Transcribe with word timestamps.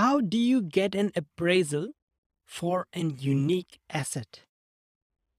how 0.00 0.18
do 0.18 0.38
you 0.38 0.62
get 0.62 0.94
an 0.94 1.12
appraisal 1.14 1.88
for 2.46 2.86
an 2.94 3.16
unique 3.18 3.80
asset? 3.90 4.40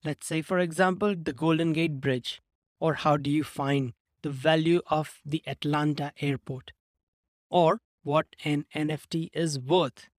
Let's 0.06 0.28
say, 0.28 0.44
for 0.44 0.60
example, 0.60 1.16
the 1.20 1.34
Golden 1.34 1.74
Gate 1.74 2.00
Bridge, 2.00 2.40
or 2.80 2.94
how 2.94 3.18
do 3.18 3.32
you 3.32 3.44
find 3.44 3.94
the 4.22 4.30
value 4.30 4.82
of 4.86 5.20
the 5.26 5.42
Atlanta 5.48 6.12
airport, 6.22 6.74
or 7.50 7.80
what 8.04 8.28
an 8.46 8.66
NFT 8.76 9.30
is 9.34 9.58
worth? 9.58 10.10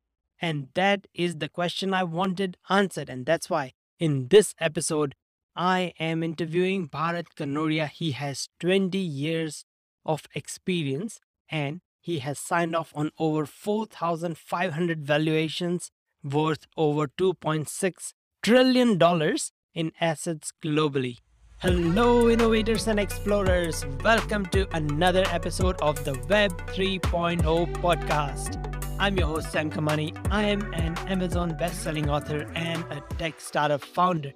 And 0.41 0.71
that 0.75 1.07
is 1.15 1.37
the 1.37 1.49
question 1.49 1.95
I 1.95 2.03
wanted 2.03 2.57
answered. 2.69 3.09
And 3.09 3.25
that's 3.25 3.49
why 3.49 3.75
in 4.01 4.27
this 4.27 4.57
episode, 4.59 5.15
I 5.55 5.93
am 6.01 6.25
interviewing 6.25 6.89
Bharat 6.89 7.27
Kanodia. 7.37 7.89
He 7.89 8.11
has 8.11 8.49
20 8.59 8.99
years 8.99 9.65
of 10.05 10.27
experience 10.35 11.21
and 11.49 11.81
he 12.03 12.19
has 12.19 12.39
signed 12.39 12.75
off 12.75 12.93
on 12.95 13.13
over 13.17 13.47
4,500 13.47 15.07
valuations 15.07 15.91
worth 16.25 16.67
over 16.77 17.07
$2.6 17.07 18.13
trillion 18.43 19.39
in 19.75 19.93
assets 20.01 20.53
globally. 20.63 21.19
Hello, 21.59 22.29
innovators 22.29 22.89
and 22.89 22.99
explorers. 22.99 23.87
Welcome 24.03 24.47
to 24.47 24.67
another 24.75 25.23
episode 25.29 25.81
of 25.81 26.05
the 26.05 26.15
Web 26.29 26.51
3.0 26.73 27.41
podcast. 27.77 28.59
I'm 28.99 29.17
your 29.17 29.29
host, 29.29 29.53
Sam 29.53 29.71
Kamani. 29.71 30.13
I 30.29 30.43
am 30.43 30.75
an 30.75 30.99
Amazon 31.07 31.57
best-selling 31.57 32.11
author 32.11 32.51
and 32.57 32.85
a 32.91 33.01
tech 33.17 33.41
startup 33.41 33.85
founder. 33.85 34.33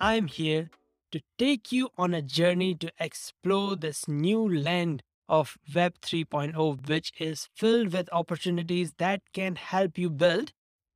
I'm 0.00 0.26
here 0.26 0.68
to 1.12 1.20
take 1.38 1.70
you 1.70 1.90
on 1.96 2.12
a 2.12 2.22
journey 2.22 2.74
to 2.74 2.90
explore 2.98 3.76
this 3.76 4.08
new 4.08 4.52
land 4.52 5.04
of 5.28 5.56
Web 5.74 5.94
3.0, 6.02 6.88
which 6.88 7.12
is 7.18 7.48
filled 7.54 7.92
with 7.92 8.08
opportunities 8.12 8.92
that 8.98 9.22
can 9.32 9.56
help 9.56 9.98
you 9.98 10.10
build 10.10 10.52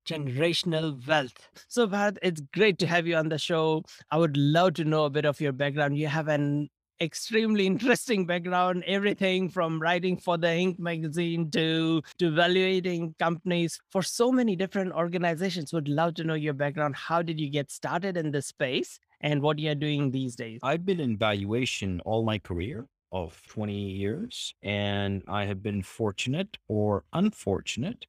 generational 0.09 1.07
wealth. 1.07 1.49
So, 1.69 1.87
Bharat, 1.87 2.19
it's 2.23 2.41
great 2.55 2.79
to 2.79 2.87
have 2.87 3.07
you 3.07 3.17
on 3.17 3.29
the 3.29 3.39
show. 3.39 3.85
I 4.11 4.19
would 4.19 4.37
love 4.37 4.75
to 4.75 4.85
know 4.85 5.05
a 5.05 5.11
bit 5.11 5.27
of 5.27 5.41
your 5.41 5.53
background. 5.53 5.99
You 5.99 6.09
have 6.09 6.29
an 6.29 6.69
extremely 7.01 7.67
interesting 7.73 8.27
background 8.27 8.83
everything 8.87 9.49
from 9.49 9.81
writing 9.81 10.17
for 10.17 10.37
the 10.37 10.49
Inc 10.49 10.79
magazine 10.79 11.51
to 11.53 12.03
to 12.19 12.27
evaluating 12.27 13.15
companies 13.19 13.79
for 13.91 14.03
so 14.03 14.33
many 14.33 14.57
different 14.57 14.93
organizations 14.93 15.73
would 15.73 15.89
love 15.89 16.15
to 16.15 16.25
know 16.25 16.35
your 16.35 16.55
background 16.55 16.97
how 16.97 17.23
did 17.23 17.39
you 17.39 17.49
get 17.49 17.71
started 17.71 18.17
in 18.17 18.33
this 18.33 18.49
space 18.49 18.99
and 19.21 19.41
what 19.43 19.59
you're 19.59 19.75
doing 19.77 20.11
these 20.11 20.35
days 20.35 20.59
i've 20.63 20.85
been 20.85 21.01
in 21.01 21.17
valuation 21.17 22.01
all 22.01 22.25
my 22.25 22.39
career 22.39 22.87
of 23.13 23.41
20 23.49 23.73
years 23.75 24.55
and 24.63 25.23
i 25.29 25.45
have 25.45 25.63
been 25.63 25.83
fortunate 25.83 26.59
or 26.69 27.05
unfortunate 27.13 28.07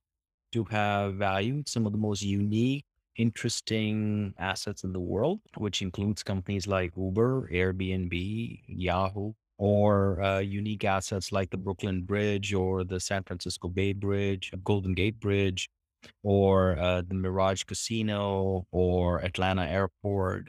to 0.52 0.64
have 0.66 1.16
valued 1.16 1.70
some 1.70 1.86
of 1.86 1.92
the 1.92 1.98
most 1.98 2.22
unique 2.22 2.86
interesting 3.20 4.34
assets 4.40 4.84
in 4.84 4.94
the 4.94 5.00
world, 5.00 5.42
which 5.58 5.82
includes 5.82 6.24
companies 6.24 6.68
like 6.68 6.94
Uber, 6.96 7.50
Airbnb, 7.52 8.62
Yahoo, 8.66 9.34
or 9.58 10.22
uh, 10.22 10.40
unique 10.40 10.86
assets 10.86 11.32
like 11.32 11.50
the 11.50 11.58
Brooklyn 11.58 12.02
Bridge 12.04 12.54
or 12.54 12.86
the 12.86 13.00
San 13.00 13.24
Francisco 13.24 13.68
Bay 13.68 13.92
Bridge, 13.92 14.52
Golden 14.64 14.94
Gate 14.94 15.20
Bridge, 15.20 15.70
or 16.24 16.80
uh, 16.80 17.02
the 17.06 17.14
Mirage 17.14 17.64
Casino 17.64 18.66
or 18.72 19.20
Atlanta 19.20 19.66
Airport 19.66 20.48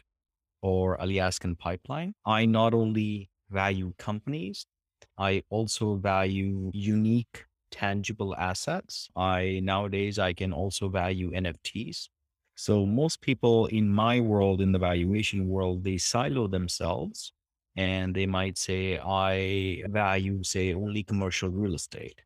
or 0.62 0.97
Alaskan 1.01 1.56
Pipeline. 1.56 2.15
I 2.25 2.47
not 2.47 2.73
only 2.73 3.31
value 3.51 3.93
companies, 3.98 4.67
I 5.19 5.43
also 5.51 5.97
value 5.97 6.70
unique 6.75 7.45
tangible 7.70 8.34
assets. 8.37 9.09
I 9.17 9.61
nowadays 9.62 10.19
I 10.19 10.33
can 10.33 10.53
also 10.53 10.89
value 10.89 11.31
NFTs. 11.33 12.09
So 12.55 12.84
most 12.84 13.21
people 13.21 13.67
in 13.67 13.89
my 13.89 14.21
world, 14.21 14.61
in 14.61 14.73
the 14.73 14.78
valuation 14.78 15.48
world, 15.48 15.84
they 15.84 15.97
silo 15.97 16.47
themselves 16.47 17.33
and 17.77 18.15
they 18.15 18.27
might 18.27 18.59
say, 18.59 18.99
I 18.99 19.82
value, 19.88 20.43
say, 20.43 20.75
only 20.75 21.03
commercial 21.03 21.49
real 21.49 21.75
estate 21.75 22.21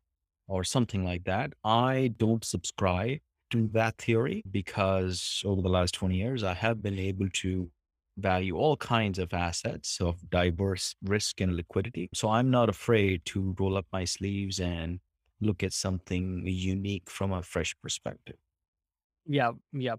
or 0.47 0.63
something 0.63 1.05
like 1.05 1.23
that. 1.25 1.53
I 1.63 2.13
don't 2.17 2.43
subscribe 2.43 3.19
to 3.51 3.69
that 3.73 3.97
theory 3.97 4.43
because 4.51 5.41
over 5.45 5.61
the 5.61 5.69
last 5.69 5.93
20 5.93 6.15
years, 6.15 6.43
I 6.43 6.53
have 6.53 6.81
been 6.81 6.99
able 6.99 7.29
to 7.29 7.69
value 8.17 8.55
all 8.55 8.77
kinds 8.77 9.19
of 9.19 9.33
assets 9.33 9.99
of 9.99 10.29
diverse 10.29 10.95
risk 11.03 11.41
and 11.41 11.55
liquidity. 11.55 12.09
So 12.13 12.29
I'm 12.29 12.49
not 12.49 12.69
afraid 12.69 13.25
to 13.25 13.55
roll 13.59 13.77
up 13.77 13.85
my 13.91 14.05
sleeves 14.05 14.59
and 14.59 14.99
look 15.41 15.63
at 15.63 15.73
something 15.73 16.43
unique 16.45 17.09
from 17.09 17.33
a 17.33 17.43
fresh 17.43 17.75
perspective. 17.81 18.37
Yeah, 19.25 19.51
yeah. 19.73 19.95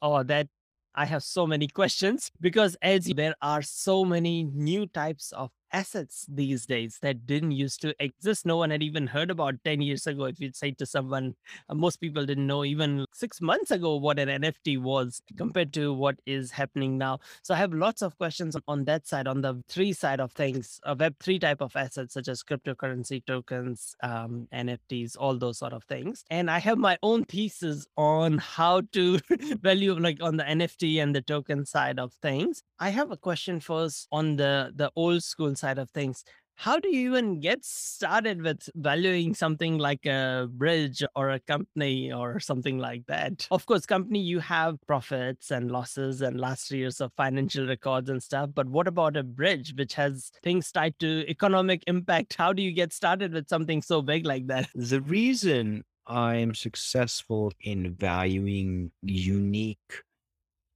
Oh, 0.00 0.22
that 0.22 0.48
I 0.94 1.04
have 1.04 1.22
so 1.22 1.46
many 1.46 1.68
questions 1.80 2.30
because 2.40 2.76
as 2.82 3.06
there 3.06 3.34
are 3.42 3.62
so 3.62 4.04
many 4.04 4.44
new 4.44 4.86
types 4.86 5.32
of 5.32 5.50
assets 5.72 6.26
these 6.28 6.66
days 6.66 6.98
that 7.02 7.26
didn't 7.26 7.52
used 7.52 7.80
to 7.82 7.94
exist. 8.02 8.46
No 8.46 8.56
one 8.56 8.70
had 8.70 8.82
even 8.82 9.06
heard 9.06 9.30
about 9.30 9.56
10 9.64 9.80
years 9.80 10.06
ago. 10.06 10.24
If 10.24 10.40
you'd 10.40 10.56
say 10.56 10.72
to 10.72 10.86
someone, 10.86 11.34
uh, 11.68 11.74
most 11.74 11.96
people 11.96 12.24
didn't 12.26 12.46
know 12.46 12.64
even 12.64 13.04
six 13.12 13.40
months 13.40 13.70
ago 13.70 13.96
what 13.96 14.18
an 14.18 14.28
NFT 14.28 14.80
was 14.80 15.20
compared 15.36 15.72
to 15.74 15.92
what 15.92 16.16
is 16.26 16.50
happening 16.50 16.98
now. 16.98 17.18
So 17.42 17.54
I 17.54 17.58
have 17.58 17.72
lots 17.72 18.02
of 18.02 18.16
questions 18.18 18.56
on 18.66 18.84
that 18.84 19.06
side, 19.06 19.26
on 19.26 19.40
the 19.40 19.62
three 19.68 19.92
side 19.92 20.20
of 20.20 20.32
things, 20.32 20.80
a 20.84 20.96
Web3 20.96 21.40
type 21.40 21.60
of 21.60 21.74
assets 21.76 22.14
such 22.14 22.28
as 22.28 22.42
cryptocurrency 22.42 23.24
tokens, 23.24 23.94
um, 24.02 24.48
NFTs, 24.52 25.16
all 25.18 25.36
those 25.38 25.58
sort 25.58 25.72
of 25.72 25.84
things. 25.84 26.24
And 26.30 26.50
I 26.50 26.58
have 26.58 26.78
my 26.78 26.98
own 27.02 27.24
thesis 27.24 27.86
on 27.96 28.38
how 28.38 28.82
to 28.92 29.18
value 29.62 29.94
like 29.98 30.22
on 30.22 30.36
the 30.36 30.44
NFT 30.44 31.02
and 31.02 31.14
the 31.14 31.22
token 31.22 31.64
side 31.66 31.98
of 31.98 32.12
things. 32.14 32.62
I 32.78 32.90
have 32.90 33.10
a 33.10 33.16
question 33.16 33.60
first 33.60 34.08
on 34.12 34.36
the 34.36 34.72
the 34.74 34.90
old 34.94 35.22
school 35.22 35.54
side 35.58 35.78
of 35.78 35.90
things 35.90 36.24
how 36.60 36.80
do 36.80 36.88
you 36.88 37.08
even 37.08 37.38
get 37.38 37.64
started 37.64 38.42
with 38.42 38.68
valuing 38.74 39.32
something 39.32 39.78
like 39.78 40.04
a 40.06 40.48
bridge 40.50 41.04
or 41.14 41.30
a 41.30 41.38
company 41.38 42.12
or 42.12 42.40
something 42.40 42.78
like 42.78 43.06
that? 43.06 43.46
Of 43.52 43.64
course 43.64 43.86
company 43.86 44.18
you 44.18 44.40
have 44.40 44.76
profits 44.84 45.52
and 45.52 45.70
losses 45.70 46.20
and 46.20 46.40
last 46.40 46.72
years 46.72 47.00
of 47.00 47.12
financial 47.16 47.64
records 47.68 48.10
and 48.10 48.20
stuff 48.20 48.50
but 48.52 48.68
what 48.68 48.88
about 48.88 49.16
a 49.16 49.22
bridge 49.22 49.72
which 49.78 49.94
has 49.94 50.32
things 50.42 50.72
tied 50.72 50.98
to 50.98 51.24
economic 51.30 51.84
impact? 51.86 52.34
How 52.36 52.52
do 52.52 52.60
you 52.60 52.72
get 52.72 52.92
started 52.92 53.32
with 53.32 53.48
something 53.48 53.80
so 53.80 54.02
big 54.02 54.26
like 54.26 54.48
that? 54.48 54.68
The 54.74 55.00
reason 55.00 55.84
i'm 56.08 56.54
successful 56.54 57.52
in 57.60 57.94
valuing 57.94 58.90
unique 59.02 60.02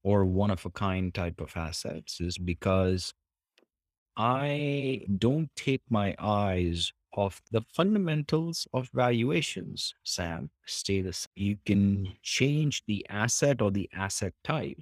or 0.04 0.26
one 0.26 0.50
of 0.50 0.64
a 0.66 0.70
kind 0.70 1.12
type 1.14 1.40
of 1.40 1.56
assets 1.56 2.20
is 2.20 2.36
because 2.36 3.14
I 4.16 5.06
don't 5.18 5.50
take 5.56 5.82
my 5.88 6.14
eyes 6.18 6.92
off 7.14 7.42
the 7.50 7.62
fundamentals 7.72 8.66
of 8.72 8.88
valuations, 8.94 9.94
Sam. 10.04 10.50
stay 10.66 11.00
the 11.02 11.12
same. 11.12 11.28
You 11.34 11.56
can 11.66 12.06
mm. 12.06 12.16
change 12.22 12.82
the 12.86 13.06
asset 13.08 13.60
or 13.60 13.70
the 13.70 13.88
asset 13.92 14.32
type, 14.44 14.78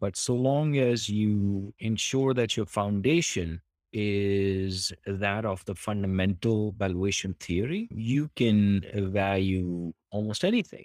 but 0.00 0.16
so 0.16 0.34
long 0.34 0.78
as 0.78 1.08
you 1.08 1.72
ensure 1.78 2.34
that 2.34 2.56
your 2.56 2.66
foundation 2.66 3.60
is 3.92 4.92
that 5.06 5.44
of 5.44 5.64
the 5.66 5.74
fundamental 5.74 6.74
valuation 6.76 7.34
theory, 7.40 7.88
you 7.94 8.28
can 8.34 8.84
value 9.12 9.92
almost 10.10 10.44
anything. 10.44 10.84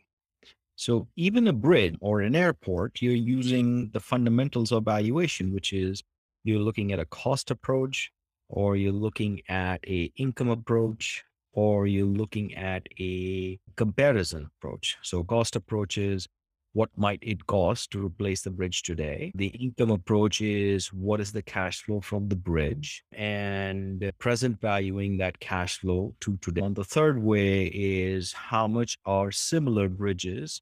So 0.75 1.07
even 1.17 1.47
a 1.47 1.53
bridge 1.53 1.97
or 1.99 2.21
an 2.21 2.35
airport, 2.35 3.01
you're 3.01 3.13
using 3.13 3.89
the 3.89 3.99
fundamentals 3.99 4.71
of 4.71 4.85
valuation, 4.85 5.51
which 5.53 5.73
is 5.73 6.03
you're 6.49 6.59
looking 6.59 6.91
at 6.91 6.99
a 6.99 7.05
cost 7.05 7.51
approach 7.51 8.11
or 8.49 8.75
you're 8.75 8.91
looking 8.91 9.41
at 9.47 9.79
a 9.87 10.11
income 10.17 10.49
approach 10.49 11.23
or 11.53 11.87
you're 11.87 12.15
looking 12.23 12.55
at 12.55 12.87
a 12.99 13.59
comparison 13.75 14.49
approach. 14.57 14.97
So 15.03 15.23
cost 15.23 15.55
approach 15.55 15.97
is 15.97 16.27
what 16.73 16.89
might 16.95 17.19
it 17.21 17.45
cost 17.47 17.91
to 17.91 18.05
replace 18.05 18.41
the 18.41 18.51
bridge 18.51 18.83
today? 18.83 19.31
The 19.35 19.47
income 19.47 19.91
approach 19.91 20.41
is 20.41 20.87
what 20.93 21.19
is 21.19 21.31
the 21.31 21.41
cash 21.41 21.83
flow 21.83 22.01
from 22.01 22.27
the 22.29 22.35
bridge? 22.35 23.03
And 23.11 24.11
present 24.19 24.59
valuing 24.61 25.17
that 25.17 25.39
cash 25.39 25.79
flow 25.79 26.15
to 26.21 26.37
today. 26.37 26.61
And 26.61 26.75
the 26.75 26.83
third 26.83 27.21
way 27.21 27.65
is 27.65 28.33
how 28.33 28.67
much 28.67 28.97
are 29.05 29.31
similar 29.31 29.89
bridges 29.89 30.61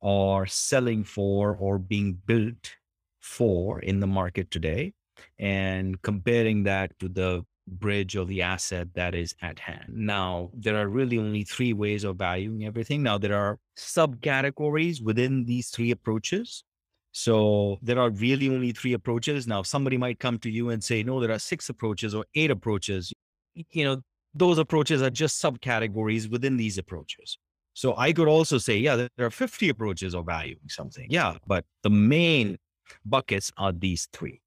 are 0.00 0.46
selling 0.46 1.02
for 1.02 1.56
or 1.56 1.78
being 1.78 2.18
built 2.26 2.76
for 3.20 3.80
in 3.80 4.00
the 4.00 4.06
market 4.06 4.50
today 4.50 4.92
and 5.38 6.00
comparing 6.02 6.64
that 6.64 6.98
to 6.98 7.08
the 7.08 7.44
bridge 7.66 8.16
or 8.16 8.24
the 8.24 8.42
asset 8.42 8.88
that 8.94 9.14
is 9.14 9.34
at 9.42 9.58
hand. 9.58 9.84
Now, 9.88 10.50
there 10.54 10.76
are 10.76 10.88
really 10.88 11.18
only 11.18 11.44
three 11.44 11.72
ways 11.72 12.04
of 12.04 12.16
valuing 12.16 12.64
everything. 12.64 13.02
Now, 13.02 13.18
there 13.18 13.36
are 13.36 13.58
subcategories 13.76 15.02
within 15.02 15.44
these 15.44 15.68
three 15.68 15.90
approaches. 15.90 16.64
So 17.12 17.78
there 17.82 17.98
are 17.98 18.10
really 18.10 18.48
only 18.48 18.72
three 18.72 18.92
approaches. 18.92 19.46
Now, 19.46 19.62
somebody 19.62 19.96
might 19.96 20.18
come 20.18 20.38
to 20.40 20.50
you 20.50 20.70
and 20.70 20.82
say, 20.82 21.02
no, 21.02 21.20
there 21.20 21.32
are 21.32 21.38
six 21.38 21.68
approaches 21.68 22.14
or 22.14 22.24
eight 22.34 22.50
approaches. 22.50 23.12
You 23.54 23.84
know, 23.84 24.02
those 24.34 24.58
approaches 24.58 25.02
are 25.02 25.10
just 25.10 25.42
subcategories 25.42 26.30
within 26.30 26.56
these 26.56 26.78
approaches. 26.78 27.38
So 27.74 27.96
I 27.96 28.12
could 28.12 28.28
also 28.28 28.58
say, 28.58 28.76
yeah, 28.78 28.96
there 28.96 29.26
are 29.26 29.30
50 29.30 29.68
approaches 29.68 30.14
of 30.14 30.26
valuing 30.26 30.68
something. 30.68 31.06
Yeah, 31.10 31.36
but 31.46 31.64
the 31.82 31.90
main 31.90 32.58
buckets 33.04 33.52
are 33.56 33.72
these 33.72 34.08
three. 34.12 34.40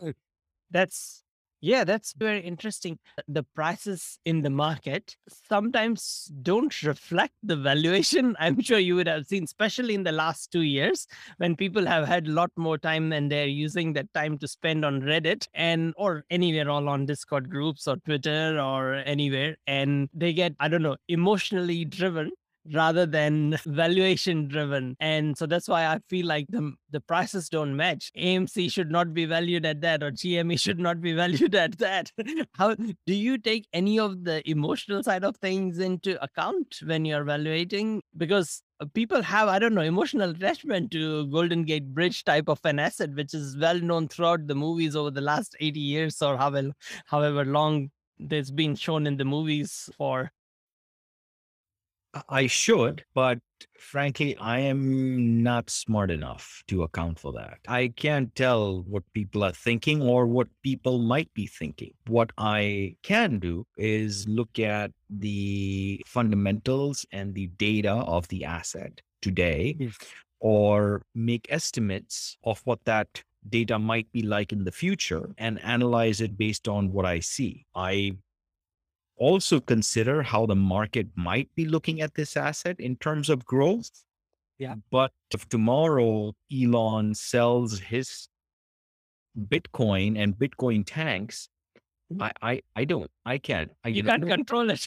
That's 0.70 1.22
yeah, 1.64 1.84
that's 1.84 2.12
very 2.14 2.40
interesting. 2.40 2.98
The 3.28 3.44
prices 3.54 4.18
in 4.24 4.42
the 4.42 4.50
market 4.50 5.16
sometimes 5.48 6.28
don't 6.42 6.82
reflect 6.82 7.34
the 7.44 7.54
valuation. 7.54 8.34
I'm 8.40 8.60
sure 8.60 8.80
you 8.80 8.96
would 8.96 9.06
have 9.06 9.26
seen, 9.26 9.44
especially 9.44 9.94
in 9.94 10.02
the 10.02 10.10
last 10.10 10.50
two 10.50 10.62
years, 10.62 11.06
when 11.36 11.54
people 11.54 11.86
have 11.86 12.08
had 12.08 12.26
a 12.26 12.32
lot 12.32 12.50
more 12.56 12.78
time 12.78 13.12
and 13.12 13.30
they're 13.30 13.46
using 13.46 13.92
that 13.92 14.12
time 14.12 14.38
to 14.38 14.48
spend 14.48 14.84
on 14.84 15.02
Reddit 15.02 15.46
and 15.54 15.94
or 15.96 16.24
anywhere 16.30 16.68
all 16.68 16.88
on 16.88 17.06
Discord 17.06 17.48
groups 17.48 17.86
or 17.86 17.94
Twitter 17.98 18.58
or 18.60 18.94
anywhere. 18.94 19.56
And 19.68 20.08
they 20.12 20.32
get, 20.32 20.56
I 20.58 20.66
don't 20.66 20.82
know, 20.82 20.96
emotionally 21.06 21.84
driven 21.84 22.32
rather 22.70 23.06
than 23.06 23.58
valuation 23.66 24.48
driven. 24.48 24.96
And 25.00 25.36
so 25.36 25.46
that's 25.46 25.68
why 25.68 25.86
I 25.86 25.98
feel 26.08 26.26
like 26.26 26.46
the, 26.48 26.72
the 26.90 27.00
prices 27.00 27.48
don't 27.48 27.76
match. 27.76 28.10
AMC 28.16 28.72
should 28.72 28.90
not 28.90 29.14
be 29.14 29.24
valued 29.24 29.66
at 29.66 29.80
that, 29.80 30.02
or 30.02 30.10
GME 30.10 30.60
should 30.64 30.78
not 30.78 31.00
be 31.00 31.12
valued 31.12 31.54
at 31.54 31.78
that. 31.78 32.10
How 32.54 32.74
do 32.74 33.14
you 33.14 33.38
take 33.38 33.66
any 33.72 33.98
of 33.98 34.24
the 34.24 34.48
emotional 34.48 35.02
side 35.02 35.24
of 35.24 35.36
things 35.36 35.78
into 35.78 36.22
account 36.22 36.78
when 36.84 37.04
you're 37.04 37.22
evaluating? 37.22 38.02
Because 38.16 38.62
uh, 38.80 38.86
people 38.94 39.22
have, 39.22 39.48
I 39.48 39.58
don't 39.58 39.74
know, 39.74 39.82
emotional 39.82 40.30
attachment 40.30 40.90
to 40.92 41.26
Golden 41.28 41.64
Gate 41.64 41.94
Bridge 41.94 42.24
type 42.24 42.48
of 42.48 42.60
an 42.64 42.78
asset, 42.78 43.14
which 43.14 43.34
is 43.34 43.56
well 43.56 43.78
known 43.80 44.08
throughout 44.08 44.46
the 44.46 44.54
movies 44.54 44.96
over 44.96 45.10
the 45.10 45.20
last 45.20 45.56
80 45.60 45.80
years 45.80 46.22
or 46.22 46.36
however, 46.36 46.72
however 47.06 47.44
long 47.44 47.90
there's 48.18 48.50
been 48.50 48.76
shown 48.76 49.06
in 49.06 49.16
the 49.16 49.24
movies 49.24 49.90
for 49.96 50.30
I 52.28 52.46
should, 52.46 53.04
but 53.14 53.38
frankly, 53.78 54.36
I 54.36 54.58
am 54.58 55.42
not 55.42 55.70
smart 55.70 56.10
enough 56.10 56.62
to 56.68 56.82
account 56.82 57.18
for 57.18 57.32
that. 57.32 57.58
I 57.66 57.88
can't 57.88 58.34
tell 58.34 58.82
what 58.82 59.02
people 59.14 59.42
are 59.44 59.52
thinking 59.52 60.02
or 60.02 60.26
what 60.26 60.48
people 60.62 60.98
might 60.98 61.32
be 61.32 61.46
thinking. 61.46 61.94
What 62.06 62.30
I 62.36 62.96
can 63.02 63.38
do 63.38 63.66
is 63.78 64.28
look 64.28 64.58
at 64.58 64.92
the 65.08 66.02
fundamentals 66.06 67.06
and 67.12 67.34
the 67.34 67.46
data 67.56 67.92
of 67.92 68.28
the 68.28 68.44
asset 68.44 69.00
today 69.22 69.76
Yes. 69.78 69.96
or 70.40 71.02
make 71.14 71.46
estimates 71.50 72.36
of 72.44 72.60
what 72.64 72.84
that 72.84 73.22
data 73.48 73.78
might 73.78 74.10
be 74.12 74.22
like 74.22 74.52
in 74.52 74.64
the 74.64 74.72
future 74.72 75.34
and 75.38 75.60
analyze 75.62 76.20
it 76.20 76.36
based 76.36 76.68
on 76.68 76.92
what 76.92 77.06
I 77.06 77.20
see. 77.20 77.66
I 77.74 78.16
also 79.16 79.60
consider 79.60 80.22
how 80.22 80.46
the 80.46 80.54
market 80.56 81.08
might 81.16 81.48
be 81.54 81.64
looking 81.64 82.00
at 82.00 82.14
this 82.14 82.36
asset 82.36 82.78
in 82.80 82.96
terms 82.96 83.28
of 83.30 83.44
growth. 83.44 83.90
Yeah. 84.58 84.76
But 84.90 85.12
if 85.32 85.48
tomorrow 85.48 86.34
Elon 86.52 87.14
sells 87.14 87.78
his 87.80 88.28
Bitcoin 89.38 90.18
and 90.18 90.34
Bitcoin 90.36 90.84
tanks, 90.86 91.48
Mhm. 92.12 92.22
I, 92.42 92.52
I, 92.52 92.62
I 92.76 92.84
don't, 92.84 93.10
I 93.24 93.38
can't. 93.38 93.70
I, 93.84 93.88
you 93.88 94.02
know, 94.02 94.10
can't 94.10 94.24
no- 94.24 94.34
control 94.36 94.68
it. 94.70 94.86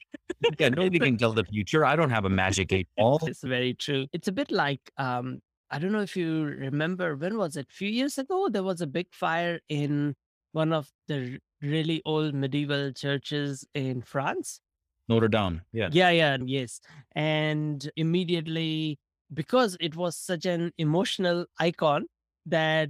yeah, 0.60 0.70
nobody 0.70 1.00
can 1.00 1.18
tell 1.18 1.34
the 1.34 1.44
future. 1.46 1.84
I 1.84 1.96
don't 1.96 2.12
have 2.12 2.26
a 2.26 2.30
magic 2.30 2.72
eight 2.72 2.88
ball. 2.96 3.20
It's 3.24 3.42
very 3.42 3.74
true. 3.74 4.06
It's 4.14 4.28
a 4.28 4.32
bit 4.32 4.52
like 4.52 4.80
um, 4.98 5.40
I 5.72 5.80
don't 5.80 5.92
know 5.92 6.02
if 6.02 6.16
you 6.16 6.44
remember 6.44 7.16
when 7.16 7.38
was 7.38 7.58
it? 7.58 7.66
A 7.70 7.74
few 7.74 7.90
years 7.90 8.20
ago, 8.20 8.48
there 8.50 8.62
was 8.64 8.82
a 8.82 8.88
big 8.88 9.08
fire 9.12 9.60
in 9.70 10.16
one 10.52 10.72
of 10.72 10.88
the 11.08 11.40
really 11.62 12.02
old 12.06 12.34
medieval 12.34 12.92
churches 12.92 13.66
in 13.74 14.02
France. 14.02 14.60
Notre 15.08 15.28
Dame. 15.28 15.62
Yeah. 15.72 15.90
Yeah, 15.92 16.10
yeah, 16.10 16.38
yes. 16.44 16.82
And 17.16 17.90
immediately, 17.96 19.00
because 19.34 19.78
it 19.80 19.96
was 19.96 20.16
such 20.18 20.46
an 20.46 20.72
emotional 20.78 21.46
icon 21.60 22.06
that 22.46 22.90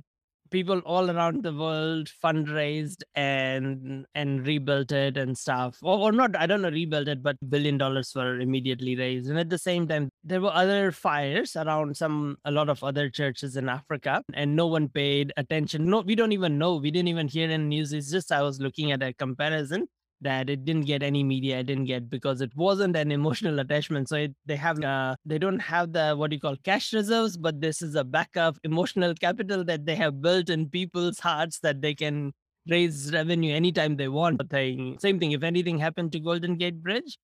people 0.56 0.80
all 0.94 1.12
around 1.12 1.44
the 1.44 1.54
world 1.54 2.10
fundraised 2.24 3.02
and 3.16 4.06
and 4.16 4.48
rebuilt 4.48 4.92
it 4.92 5.18
and 5.18 5.38
stuff. 5.38 5.78
Or, 5.82 5.98
or 6.06 6.12
not 6.12 6.38
i 6.38 6.46
don't 6.46 6.62
know 6.62 6.70
rebuilt 6.70 7.10
it 7.14 7.22
but 7.22 7.36
billion 7.50 7.78
dollars 7.78 8.14
were 8.16 8.40
immediately 8.40 8.96
raised. 8.96 9.30
And 9.30 9.40
at 9.40 9.50
the 9.50 9.58
same 9.58 9.88
time 9.88 10.10
there 10.24 10.42
were 10.46 10.54
other 10.64 10.92
fires 10.92 11.56
around 11.56 11.98
some 11.98 12.38
a 12.46 12.52
lot 12.52 12.70
of 12.70 12.84
other 12.84 13.10
churches 13.10 13.58
in 13.58 13.68
africa 13.68 14.22
and 14.34 14.56
no 14.56 14.68
one 14.68 14.88
paid 14.90 15.34
attention. 15.38 15.90
No 15.90 16.02
we 16.02 16.16
don't 16.16 16.32
even 16.40 16.58
know. 16.58 16.76
We 16.78 16.92
didn't 16.92 17.10
even 17.16 17.28
hear 17.28 17.50
in 17.50 17.68
news. 17.70 17.92
It's 17.94 18.12
just 18.12 18.32
i 18.32 18.42
was 18.42 18.60
looking 18.60 18.92
at 18.92 19.04
a 19.04 19.14
comparison 19.14 19.88
that 20.22 20.50
it 20.50 20.66
didn't 20.66 20.86
get 20.86 21.04
any 21.04 21.24
media 21.24 21.60
it 21.60 21.68
didn't 21.68 21.86
get 21.86 22.10
because 22.10 22.42
it 22.42 22.52
wasn't 22.56 22.96
an 22.96 23.12
emotional 23.12 23.60
attachment 23.60 24.08
so 24.08 24.16
it, 24.16 24.36
they 24.46 24.56
have 24.56 24.82
uh, 24.84 25.16
they 25.26 25.38
don't 25.38 25.60
have 25.60 25.92
the 25.92 26.16
what 26.16 26.32
you 26.32 26.40
call 26.40 26.56
cash 26.64 26.94
reserves 26.94 27.38
but 27.38 27.60
this 27.62 27.82
is 27.82 27.96
a 27.96 28.04
backup 28.04 28.58
emotional 28.64 29.14
capital 29.16 29.64
that 29.64 29.86
they 29.86 29.96
have 29.96 30.22
built 30.22 30.50
in 30.50 30.70
people's 30.70 31.20
hearts 31.20 31.60
that 31.60 31.82
they 31.82 31.94
can 31.94 32.32
raise 32.68 33.12
revenue 33.14 33.54
anytime 33.54 33.96
they 33.96 34.08
want 34.08 34.50
they, 34.50 34.96
same 35.00 35.20
thing 35.20 35.34
if 35.34 35.44
anything 35.44 35.78
happened 35.78 36.12
to 36.12 36.20
golden 36.20 36.56
gate 36.56 36.82
bridge 36.82 37.18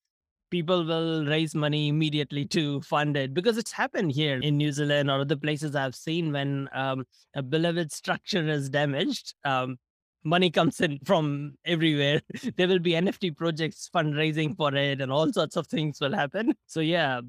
people 0.51 0.85
will 0.85 1.25
raise 1.25 1.55
money 1.55 1.87
immediately 1.87 2.45
to 2.45 2.81
fund 2.81 3.15
it 3.17 3.33
because 3.33 3.57
it's 3.57 3.71
happened 3.71 4.11
here 4.11 4.37
in 4.41 4.57
New 4.57 4.71
Zealand 4.71 5.09
or 5.09 5.21
other 5.21 5.37
places 5.37 5.75
I've 5.75 5.95
seen 5.95 6.31
when 6.33 6.67
um, 6.73 7.05
a 7.33 7.41
beloved 7.41 7.91
structure 7.91 8.47
is 8.49 8.69
damaged. 8.69 9.33
Um, 9.45 9.77
money 10.23 10.49
comes 10.49 10.79
in 10.81 10.99
from 11.05 11.55
everywhere. 11.65 12.21
there 12.57 12.67
will 12.67 12.79
be 12.79 12.91
NFT 12.91 13.35
projects 13.35 13.89
fundraising 13.93 14.55
for 14.55 14.73
it, 14.75 15.01
and 15.01 15.11
all 15.11 15.31
sorts 15.31 15.55
of 15.55 15.67
things 15.67 15.99
will 15.99 16.13
happen. 16.13 16.55
So 16.67 16.79
yeah, 16.79 17.21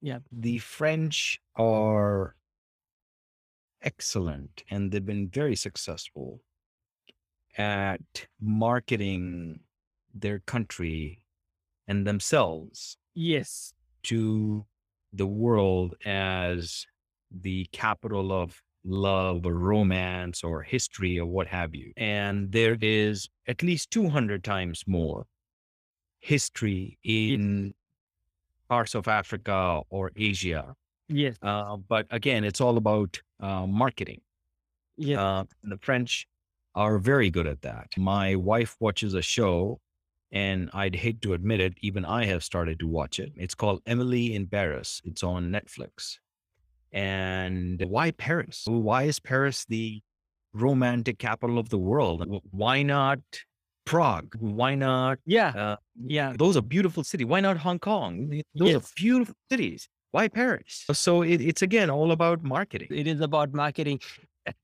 yeah. 0.00 0.18
The 0.30 0.58
French 0.58 1.40
are 1.56 2.36
excellent 3.84 4.64
and 4.70 4.90
they've 4.90 5.04
been 5.04 5.28
very 5.28 5.54
successful 5.54 6.40
at 7.56 8.26
marketing 8.40 9.60
their 10.14 10.40
country 10.40 11.24
and 11.86 12.06
themselves 12.06 12.96
yes, 13.14 13.74
to 14.02 14.64
the 15.12 15.26
world 15.26 15.94
as 16.04 16.86
the 17.30 17.66
capital 17.72 18.32
of 18.32 18.62
love 18.84 19.46
or 19.46 19.54
romance 19.54 20.44
or 20.44 20.62
history 20.62 21.18
or 21.18 21.26
what 21.26 21.46
have 21.48 21.74
you. 21.74 21.92
And 21.96 22.52
there 22.52 22.76
is 22.80 23.28
at 23.46 23.62
least 23.62 23.90
200 23.90 24.44
times 24.44 24.84
more 24.86 25.26
history 26.20 26.98
in 27.02 27.74
parts 28.68 28.94
of 28.94 29.08
Africa 29.08 29.82
or 29.90 30.10
Asia. 30.16 30.74
yes, 31.08 31.36
Uh, 31.42 31.76
but 31.76 32.06
again, 32.10 32.44
it's 32.44 32.60
all 32.60 32.76
about 32.76 33.20
uh, 33.40 33.66
marketing. 33.66 34.20
yes. 34.96 35.18
Uh, 35.18 35.44
the 35.62 35.78
French 35.78 36.26
are 36.74 36.98
very 36.98 37.30
good 37.30 37.46
at 37.46 37.62
that. 37.62 37.88
My 37.96 38.34
wife 38.36 38.76
watches 38.80 39.14
a 39.14 39.22
show, 39.22 39.80
and 40.32 40.70
I'd 40.72 40.96
hate 40.96 41.20
to 41.22 41.32
admit 41.34 41.60
it, 41.60 41.74
even 41.80 42.04
I 42.04 42.24
have 42.26 42.42
started 42.44 42.78
to 42.80 42.88
watch 42.88 43.20
it. 43.20 43.32
It's 43.36 43.54
called 43.54 43.82
Emily 43.86 44.34
in 44.34 44.46
Paris. 44.48 45.00
It's 45.04 45.22
on 45.22 45.50
Netflix. 45.50 46.18
And 46.94 47.82
why 47.88 48.12
Paris? 48.12 48.62
Why 48.66 49.02
is 49.02 49.18
Paris 49.20 49.64
the 49.68 50.00
romantic 50.52 51.18
capital 51.18 51.58
of 51.58 51.68
the 51.68 51.78
world? 51.78 52.24
Why 52.52 52.82
not 52.84 53.18
Prague? 53.84 54.34
Why 54.38 54.74
not? 54.76 55.18
yeah, 55.26 55.48
Uh, 55.48 55.76
yeah. 56.06 56.32
those 56.38 56.56
are 56.56 56.62
beautiful 56.62 57.02
cities. 57.04 57.26
Why 57.26 57.40
not 57.40 57.56
Hong 57.58 57.80
Kong? 57.80 58.28
Those 58.54 58.68
Yes. 58.70 58.84
are 58.84 58.92
beautiful 58.96 59.34
cities. 59.50 59.88
Why 60.12 60.28
Paris? 60.28 60.84
So 60.92 61.22
it, 61.22 61.40
it's 61.40 61.62
again 61.62 61.90
all 61.90 62.12
about 62.12 62.44
marketing. 62.44 62.88
It 62.92 63.08
is 63.08 63.20
about 63.20 63.52
marketing. 63.52 63.98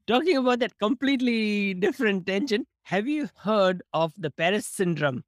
Talking 0.06 0.36
about 0.36 0.60
that 0.60 0.78
completely 0.78 1.74
different 1.74 2.26
tension. 2.26 2.66
Have 2.84 3.08
you 3.08 3.28
heard 3.42 3.82
of 3.92 4.12
the 4.16 4.30
Paris 4.30 4.66
syndrome? 4.66 5.24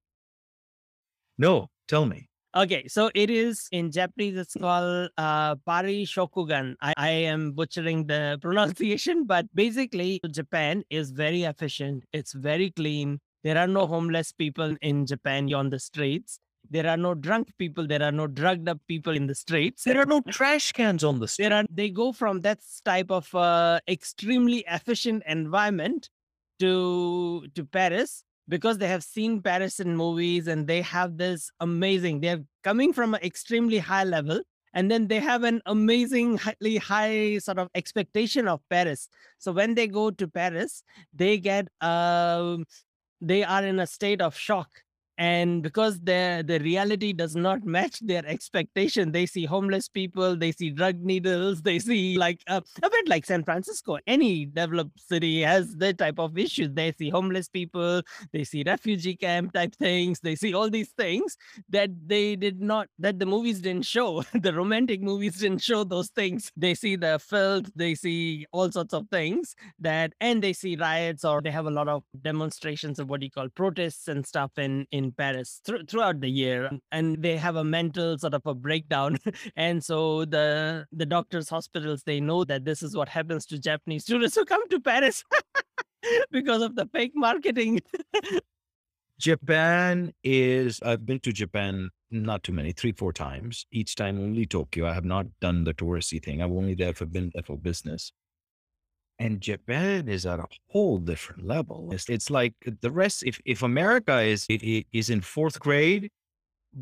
No, 1.39 1.69
tell 1.89 2.07
me. 2.07 2.29
Okay, 2.55 2.87
so 2.87 3.11
it 3.15 3.31
is 3.31 3.67
in 3.73 3.91
Japanese, 3.91 4.37
it's 4.37 4.55
called 4.55 5.09
uh, 5.17 5.55
Pari 5.65 6.05
Shokugan. 6.05 6.75
I, 6.83 6.93
I 6.99 7.09
am 7.09 7.53
butchering 7.53 8.07
the 8.07 8.39
pronunciation, 8.43 9.25
but 9.25 9.47
basically, 9.55 10.21
Japan 10.31 10.85
is 10.91 11.13
very 11.13 11.45
efficient. 11.45 12.05
It's 12.13 12.35
very 12.35 12.71
clean. 12.71 13.21
There 13.43 13.57
are 13.57 13.67
no 13.67 13.87
homeless 13.87 14.33
people 14.33 14.77
in 14.83 15.07
Japan 15.07 15.53
on 15.55 15.71
the 15.71 15.79
streets. 15.79 16.39
There 16.69 16.87
are 16.87 16.99
no 16.99 17.15
drunk 17.15 17.49
people. 17.57 17.87
There 17.87 18.03
are 18.03 18.13
no 18.13 18.27
drugged 18.27 18.69
up 18.69 18.81
people 18.87 19.17
in 19.17 19.27
the 19.27 19.35
streets. 19.35 19.85
There 19.85 19.99
are 19.99 20.07
no 20.07 20.21
trash 20.21 20.73
cans 20.73 21.03
on 21.03 21.21
the 21.21 21.29
street. 21.29 21.49
There 21.49 21.57
are 21.59 21.65
they 21.71 21.89
go 21.89 22.13
from 22.13 22.43
that 22.43 22.59
type 22.85 23.11
of 23.11 23.35
uh, 23.35 23.81
extremely 23.89 24.63
efficient 24.69 25.23
environment 25.27 26.11
to 26.61 27.47
to 27.55 27.65
Paris 27.65 28.25
because 28.49 28.79
they 28.79 28.89
have 28.89 29.05
seen 29.05 29.41
Paris 29.41 29.81
in 29.81 29.97
movies 29.97 30.49
and 30.49 30.67
they 30.67 30.83
have 30.83 31.17
this 31.17 31.51
amazing. 31.61 32.21
They're 32.21 32.43
coming 32.65 32.93
from 32.93 33.15
an 33.15 33.23
extremely 33.23 33.79
high 33.79 34.05
level, 34.05 34.41
and 34.75 34.91
then 34.91 35.07
they 35.09 35.21
have 35.21 35.43
an 35.45 35.61
amazing, 35.67 36.39
highly 36.39 36.77
high 36.77 37.39
sort 37.39 37.59
of 37.59 37.69
expectation 37.75 38.49
of 38.49 38.61
Paris. 38.71 39.09
So 39.39 39.53
when 39.53 39.75
they 39.75 39.87
go 39.87 40.11
to 40.11 40.29
Paris, 40.29 40.83
they 41.13 41.39
get 41.39 41.69
um, 41.81 42.65
they 43.21 43.45
are 43.45 43.65
in 43.65 43.79
a 43.79 43.87
state 43.87 44.21
of 44.21 44.37
shock 44.37 44.69
and 45.19 45.63
because 45.63 46.01
the 46.01 46.45
the 46.47 46.59
reality 46.61 47.13
does 47.13 47.37
not 47.37 47.65
match 47.65 48.01
their 48.01 48.25
expectation 48.27 49.13
they 49.13 49.27
see 49.27 49.45
homeless 49.45 49.89
people 49.89 50.37
they 50.37 50.53
see 50.53 50.71
drug 50.71 50.99
needles 51.01 51.63
they 51.63 51.79
see 51.79 52.17
like 52.17 52.41
a 52.49 52.63
bit 52.81 53.09
like 53.09 53.25
san 53.27 53.45
francisco. 53.45 53.99
Any 54.07 54.47
developed 54.47 55.01
city 55.01 55.43
has 55.43 55.75
that 55.77 55.99
type 55.99 56.19
of 56.19 56.39
issues. 56.39 56.71
They 56.73 56.93
see 56.93 57.11
homeless 57.11 57.49
people 57.49 58.03
they 58.33 58.45
see 58.45 58.63
refugee 58.67 59.17
camp 59.17 59.53
type 59.53 59.75
things 59.77 60.21
they 60.21 60.35
see 60.35 60.55
all 60.55 60.71
these 60.71 60.91
things 60.91 61.37
that 61.69 61.91
they 62.07 62.37
did 62.37 62.61
not 62.61 62.89
that 62.99 63.19
the 63.19 63.27
movies 63.27 63.61
didn't 63.61 63.87
show. 63.87 64.23
The 64.43 64.53
romantic 64.53 65.03
movies 65.03 65.39
didn't 65.39 65.63
show 65.63 65.85
those 65.85 66.09
things. 66.09 66.51
They 66.57 66.75
see 66.75 66.97
the 66.97 67.19
filth 67.19 67.71
they 67.77 67.95
see 67.95 68.47
all 68.53 68.71
sorts 68.71 68.95
of 68.95 69.09
things 69.11 69.55
that 69.79 70.13
and 70.21 70.43
they 70.43 70.53
see 70.53 70.77
riots 70.77 71.25
or 71.25 71.41
they 71.41 71.51
have 71.51 71.67
a 71.67 71.71
lot 71.71 71.89
of 71.89 72.03
demonstrations 72.23 72.99
of 72.99 73.09
what 73.09 73.23
you 73.23 73.31
call 73.31 73.49
protests 73.51 74.09
and 74.09 74.27
stuff 74.27 74.53
in 74.59 74.87
in 74.91 75.02
in 75.05 75.13
Paris 75.13 75.61
th- 75.65 75.89
throughout 75.89 76.21
the 76.21 76.29
year, 76.29 76.71
and 76.91 77.23
they 77.23 77.37
have 77.37 77.57
a 77.57 77.65
mental 77.65 78.19
sort 78.19 78.35
of 78.35 78.43
a 78.47 78.55
breakdown. 78.55 79.19
and 79.57 79.83
so 79.83 80.25
the 80.25 80.87
the 80.93 81.07
doctors, 81.07 81.49
hospitals, 81.49 82.03
they 82.05 82.21
know 82.21 82.45
that 82.45 82.65
this 82.65 82.83
is 82.83 82.97
what 82.97 83.09
happens 83.09 83.47
to 83.47 83.59
Japanese 83.59 84.05
students 84.05 84.35
who 84.35 84.45
come 84.45 84.69
to 84.69 84.81
Paris 84.81 85.25
because 86.31 86.63
of 86.63 86.77
the 86.77 86.87
fake 86.93 87.13
marketing. 87.15 87.81
Japan 89.19 90.13
is, 90.25 90.81
I've 90.83 91.07
been 91.07 91.21
to 91.21 91.33
Japan 91.33 91.91
not 92.11 92.43
too 92.43 92.53
many, 92.53 92.73
three, 92.73 92.91
four 92.91 93.13
times. 93.13 93.67
Each 93.71 93.95
time 93.95 94.19
only 94.19 94.47
Tokyo. 94.47 94.87
I 94.89 94.95
have 94.95 95.05
not 95.05 95.27
done 95.41 95.63
the 95.63 95.75
touristy 95.75 96.23
thing. 96.23 96.43
I've 96.43 96.51
only 96.51 96.75
there 96.75 96.93
for 96.93 97.07
been 97.07 97.31
there 97.33 97.45
for 97.45 97.57
business. 97.57 98.11
And 99.23 99.41
Japan 99.41 100.09
is 100.09 100.27
at 100.27 100.41
a 100.41 100.47
whole 100.73 100.99
different 100.99 101.47
level. 101.47 101.91
It's, 101.93 102.09
it's 102.09 102.29
like 102.29 102.55
the 102.81 102.91
rest. 102.91 103.23
If 103.25 103.41
if 103.45 103.63
America 103.63 104.17
is 104.21 104.47
is 104.51 105.11
in 105.11 105.21
fourth 105.21 105.61
grade, 105.61 106.11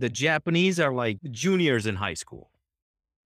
the 0.05 0.09
Japanese 0.09 0.81
are 0.81 0.95
like 1.05 1.19
juniors 1.31 1.85
in 1.87 1.97
high 1.97 2.15
school. 2.15 2.51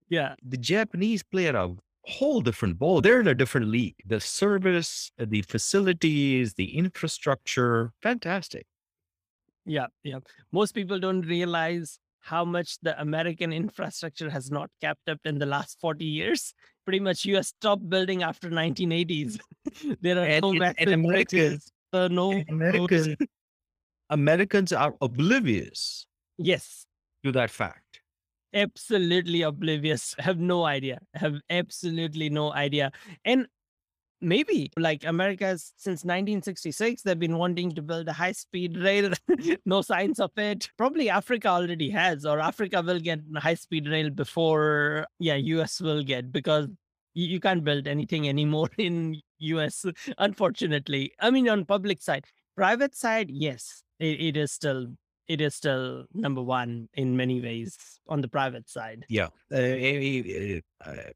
Yeah, 0.09 0.35
the 0.43 0.57
Japanese 0.57 1.23
play 1.23 1.47
at 1.47 1.55
a 1.55 1.77
whole 2.17 2.41
different 2.41 2.79
ball. 2.81 3.01
They're 3.01 3.21
in 3.21 3.29
a 3.29 3.35
different 3.43 3.69
league. 3.69 3.95
The 4.05 4.21
service, 4.21 5.13
the 5.17 5.43
facilities, 5.43 6.55
the 6.55 6.77
infrastructure, 6.77 7.93
fantastic. 8.03 8.67
Yeah, 9.65 9.87
yeah. 10.03 10.19
Most 10.51 10.75
people 10.75 10.99
don't 10.99 11.23
realize 11.23 12.01
how 12.25 12.45
much 12.45 12.79
the 12.81 12.99
American 13.01 13.53
infrastructure 13.53 14.31
has 14.31 14.51
not 14.51 14.71
kept 14.81 15.09
up 15.11 15.19
in 15.27 15.39
the 15.39 15.45
last 15.45 15.79
40 15.81 16.07
years. 16.07 16.55
Pretty 16.87 17.01
much 17.01 17.27
US 17.27 17.49
stopped 17.49 17.89
building 17.89 18.23
after 18.23 18.49
1980s. 18.49 19.39
there 20.01 20.19
are 20.19 20.25
and, 20.25 20.43
no 20.43 20.73
and, 20.79 20.91
Americans, 20.91 21.71
no 21.93 22.43
Americans, 22.49 23.17
Americans 24.09 24.73
are 24.73 24.95
oblivious. 25.03 26.07
Yes. 26.39 26.87
To 27.25 27.33
that 27.33 27.51
fact. 27.51 28.01
Absolutely 28.55 29.43
oblivious. 29.43 30.15
Have 30.19 30.39
no 30.39 30.65
idea. 30.65 31.01
Have 31.15 31.35
absolutely 31.51 32.31
no 32.31 32.55
idea. 32.55 32.91
And 33.25 33.49
maybe 34.21 34.71
like 34.77 35.05
America's 35.05 35.73
since 35.77 36.05
1966, 36.05 37.03
they've 37.03 37.19
been 37.19 37.39
wanting 37.39 37.73
to 37.75 37.83
build 37.83 38.09
a 38.09 38.13
high 38.13 38.33
speed 38.33 38.77
rail. 38.77 39.13
no 39.67 39.83
signs 39.83 40.21
of 40.21 40.31
it. 40.37 40.69
Probably 40.77 41.11
Africa 41.11 41.49
already 41.49 41.91
has, 41.91 42.25
or 42.25 42.41
Africa 42.41 42.83
will 42.83 43.01
get 43.01 43.21
high 43.37 43.55
speed 43.55 43.89
rail 43.89 44.11
before, 44.11 45.07
yeah, 45.19 45.35
US 45.35 45.81
will 45.81 46.03
get 46.03 46.33
because 46.33 46.69
you, 47.15 47.27
you 47.29 47.41
can't 47.41 47.65
build 47.65 47.87
anything 47.87 48.29
anymore 48.29 48.71
in 48.79 49.21
US, 49.39 49.85
unfortunately. 50.19 51.13
I 51.21 51.31
mean, 51.31 51.49
on 51.49 51.65
public 51.65 52.03
side, 52.03 52.25
private 52.57 52.95
side, 52.95 53.31
yes, 53.31 53.83
it, 53.99 54.21
it 54.21 54.37
is 54.37 54.53
still 54.53 54.89
it 55.27 55.41
is 55.41 55.55
still 55.55 56.05
number 56.13 56.43
one 56.43 56.89
in 56.95 57.17
many 57.17 57.41
ways 57.41 57.79
on 58.09 58.21
the 58.21 58.29
private 58.29 58.69
side. 58.69 59.07
Yeah. 59.09 59.29
Uh, 59.51 60.61
uh, 60.85 61.11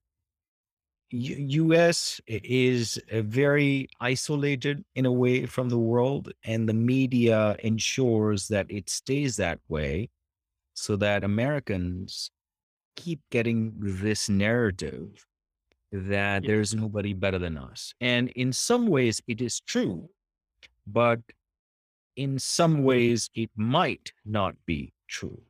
U.S. 1.11 2.21
is 2.27 2.99
very 3.11 3.89
isolated 4.01 4.85
in 4.95 5.07
a 5.07 5.13
way 5.13 5.47
from 5.47 5.69
the 5.69 5.79
world, 5.79 6.33
and 6.45 6.69
the 6.69 6.75
media 6.75 7.57
ensures 7.61 8.49
that 8.49 8.67
it 8.71 8.91
stays 8.91 9.37
that 9.37 9.59
way, 9.69 10.11
so 10.75 10.97
that 10.97 11.25
Americans 11.25 12.31
keep 12.97 13.21
getting 13.31 13.73
this 13.79 14.29
narrative 14.29 15.27
that 15.93 16.45
yeah. 16.45 16.47
there's 16.47 16.75
nobody 16.75 17.15
better 17.15 17.39
than 17.39 17.57
us. 17.57 17.95
And 18.01 18.29
in 18.31 18.53
some 18.53 18.87
ways, 18.87 19.23
it 19.27 19.41
is 19.41 19.61
true, 19.61 20.11
but 20.87 21.21
in 22.17 22.39
some 22.39 22.83
ways, 22.83 23.31
it 23.35 23.51
might 23.57 24.13
not 24.27 24.57
be 24.67 24.93
true. 25.07 25.41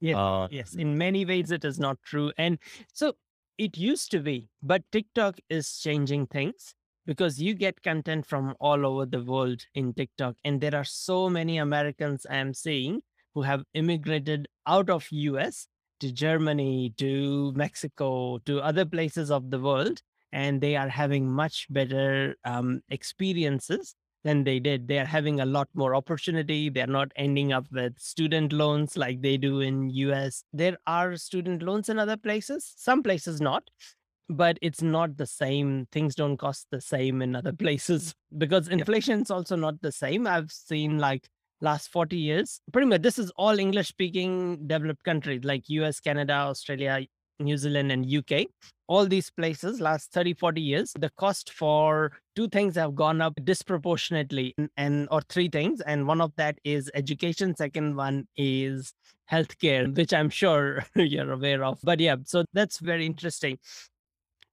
Yes, 0.00 0.16
uh, 0.16 0.48
yes. 0.50 0.74
In 0.74 0.98
many 0.98 1.24
ways, 1.24 1.52
it 1.52 1.64
is 1.64 1.78
not 1.78 2.02
true. 2.02 2.32
And 2.36 2.58
so 2.92 3.14
it 3.58 3.76
used 3.76 4.10
to 4.12 4.20
be, 4.20 4.48
but 4.62 4.82
TikTok 4.92 5.38
is 5.48 5.78
changing 5.78 6.26
things 6.26 6.74
because 7.06 7.40
you 7.40 7.54
get 7.54 7.82
content 7.82 8.26
from 8.26 8.54
all 8.60 8.86
over 8.86 9.06
the 9.06 9.22
world 9.22 9.62
in 9.74 9.92
TikTok. 9.92 10.36
And 10.44 10.60
there 10.60 10.74
are 10.74 10.84
so 10.84 11.28
many 11.28 11.58
Americans 11.58 12.26
I'm 12.30 12.54
seeing 12.54 13.02
who 13.34 13.42
have 13.42 13.64
immigrated 13.74 14.48
out 14.66 14.90
of 14.90 15.06
US 15.10 15.66
to 16.00 16.12
Germany, 16.12 16.94
to 16.98 17.52
Mexico, 17.54 18.38
to 18.46 18.60
other 18.60 18.84
places 18.84 19.30
of 19.30 19.50
the 19.50 19.58
world. 19.58 20.00
And 20.32 20.60
they 20.60 20.76
are 20.76 20.88
having 20.88 21.30
much 21.30 21.66
better 21.68 22.36
um, 22.44 22.80
experiences 22.88 23.94
than 24.24 24.44
they 24.44 24.60
did. 24.60 24.88
They 24.88 24.98
are 24.98 25.04
having 25.04 25.40
a 25.40 25.46
lot 25.46 25.68
more 25.74 25.94
opportunity. 25.94 26.68
They're 26.68 26.86
not 26.86 27.12
ending 27.16 27.52
up 27.52 27.66
with 27.72 27.98
student 27.98 28.52
loans 28.52 28.96
like 28.96 29.22
they 29.22 29.36
do 29.36 29.60
in 29.60 29.90
US. 29.90 30.44
There 30.52 30.76
are 30.86 31.16
student 31.16 31.62
loans 31.62 31.88
in 31.88 31.98
other 31.98 32.16
places, 32.16 32.72
some 32.76 33.02
places 33.02 33.40
not, 33.40 33.68
but 34.28 34.58
it's 34.62 34.82
not 34.82 35.16
the 35.16 35.26
same. 35.26 35.86
Things 35.92 36.14
don't 36.14 36.36
cost 36.36 36.68
the 36.70 36.80
same 36.80 37.22
in 37.22 37.34
other 37.36 37.52
places 37.64 38.14
because 38.38 38.68
inflation 38.68 39.22
is 39.22 39.30
also 39.30 39.56
not 39.56 39.80
the 39.82 39.92
same. 39.92 40.26
I've 40.26 40.52
seen 40.52 40.98
like 40.98 41.28
last 41.60 41.88
40 41.88 42.16
years, 42.16 42.60
pretty 42.72 42.88
much 42.88 43.02
this 43.02 43.18
is 43.18 43.30
all 43.36 43.58
English 43.58 43.88
speaking 43.88 44.66
developed 44.66 45.04
countries 45.04 45.44
like 45.44 45.68
US, 45.68 46.00
Canada, 46.00 46.34
Australia, 46.34 47.06
New 47.38 47.56
Zealand, 47.56 47.92
and 47.92 48.06
UK. 48.06 48.46
All 48.88 49.06
these 49.06 49.30
places, 49.30 49.80
last 49.80 50.12
30, 50.12 50.34
40 50.34 50.60
years, 50.60 50.92
the 50.98 51.10
cost 51.16 51.50
for 51.52 52.12
two 52.36 52.48
things 52.48 52.74
have 52.76 52.94
gone 52.94 53.20
up 53.20 53.34
disproportionately, 53.44 54.54
and 54.76 55.08
or 55.10 55.22
three 55.28 55.48
things. 55.48 55.80
And 55.80 56.06
one 56.06 56.20
of 56.20 56.32
that 56.36 56.58
is 56.64 56.90
education. 56.94 57.56
Second 57.56 57.96
one 57.96 58.26
is 58.36 58.92
healthcare, 59.30 59.94
which 59.96 60.12
I'm 60.12 60.30
sure 60.30 60.84
you're 60.94 61.32
aware 61.32 61.64
of. 61.64 61.78
But 61.82 62.00
yeah, 62.00 62.16
so 62.24 62.44
that's 62.52 62.78
very 62.78 63.06
interesting 63.06 63.58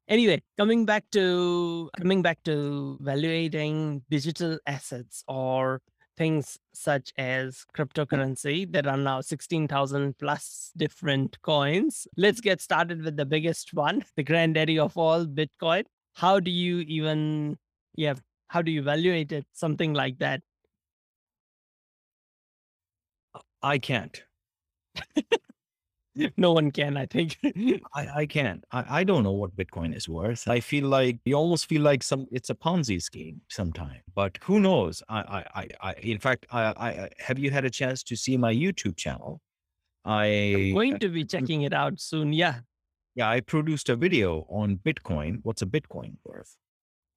anyway 0.09 0.41
coming 0.57 0.85
back 0.85 1.05
to 1.11 1.89
coming 1.95 2.23
back 2.23 2.41
to 2.43 2.97
valuating 2.99 4.01
digital 4.09 4.57
assets 4.65 5.23
or 5.27 5.79
things 6.19 6.59
such 6.73 7.11
as 7.17 7.55
mm. 7.55 7.63
cryptocurrency. 7.75 8.71
There 8.71 8.87
are 8.87 8.97
now 8.97 9.21
16,000 9.21 10.17
plus 10.19 10.71
different 10.77 11.41
coins. 11.41 12.07
Let's 12.15 12.41
mm. 12.41 12.43
get 12.43 12.61
started 12.61 13.01
with 13.03 13.17
the 13.17 13.25
biggest 13.25 13.73
one, 13.73 14.03
the 14.15 14.23
granddaddy 14.23 14.77
of 14.77 14.95
all, 14.97 15.25
Bitcoin. 15.25 15.85
How 16.13 16.39
do 16.39 16.51
you 16.51 16.79
even, 16.81 17.57
yeah, 17.95 18.15
how 18.49 18.61
do 18.61 18.71
you 18.71 18.81
evaluate 18.81 19.31
it? 19.31 19.45
Something 19.53 19.93
like 19.93 20.19
that. 20.19 20.41
I 23.63 23.77
can't. 23.77 24.23
no 26.37 26.51
one 26.53 26.71
can, 26.71 26.97
I 26.97 27.05
think. 27.05 27.37
I, 27.93 28.07
I 28.15 28.25
can't. 28.25 28.63
I, 28.71 28.99
I 28.99 29.03
don't 29.03 29.23
know 29.23 29.31
what 29.31 29.55
Bitcoin 29.55 29.95
is 29.95 30.09
worth. 30.09 30.47
I 30.47 30.59
feel 30.59 30.87
like 30.87 31.19
you 31.25 31.35
almost 31.35 31.67
feel 31.67 31.81
like 31.81 32.03
some 32.03 32.27
it's 32.31 32.49
a 32.49 32.55
Ponzi 32.55 33.01
scheme 33.01 33.41
sometime. 33.49 34.01
But 34.15 34.37
who 34.43 34.59
knows? 34.59 35.03
I 35.09 35.43
I, 35.55 35.67
I, 35.81 35.93
in 36.01 36.19
fact 36.19 36.45
I, 36.51 36.61
I 36.61 37.09
have 37.19 37.39
you 37.39 37.51
had 37.51 37.65
a 37.65 37.69
chance 37.69 38.03
to 38.03 38.15
see 38.15 38.37
my 38.37 38.53
YouTube 38.53 38.97
channel? 38.97 39.41
I 40.05 40.25
am 40.25 40.73
going 40.73 40.95
uh, 40.95 40.99
to 40.99 41.09
be 41.09 41.25
checking 41.33 41.63
it 41.63 41.73
out 41.73 41.99
soon. 41.99 42.33
Yeah. 42.33 42.59
Yeah, 43.15 43.29
I 43.29 43.41
produced 43.41 43.89
a 43.89 43.95
video 43.95 44.45
on 44.49 44.77
Bitcoin. 44.77 45.39
What's 45.43 45.61
a 45.61 45.65
Bitcoin 45.65 46.17
worth? 46.23 46.55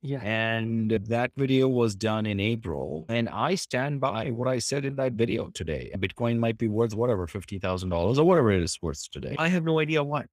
Yeah. 0.05 0.21
And 0.21 0.91
that 0.91 1.31
video 1.37 1.69
was 1.69 1.95
done 1.95 2.27
in 2.27 2.41
April. 2.41 3.07
And 3.09 3.29
I 3.29 3.55
stand 3.55 4.01
by 4.01 4.31
what 4.31 4.49
I 4.49 4.59
said 4.59 4.85
in 4.85 4.97
that 4.97 5.13
video 5.13 5.49
today. 5.55 5.93
Bitcoin 5.97 6.39
might 6.39 6.59
be 6.59 6.67
worth 6.67 6.93
whatever, 6.95 7.29
$50,000 7.29 8.19
or 8.19 8.25
whatever 8.25 8.51
it 8.51 8.65
is 8.65 8.77
worth 8.83 9.09
today. 9.13 9.37
I 9.39 9.49
have 9.49 9.63
no 9.63 9.79
idea 9.79 10.03
why. 10.03 10.25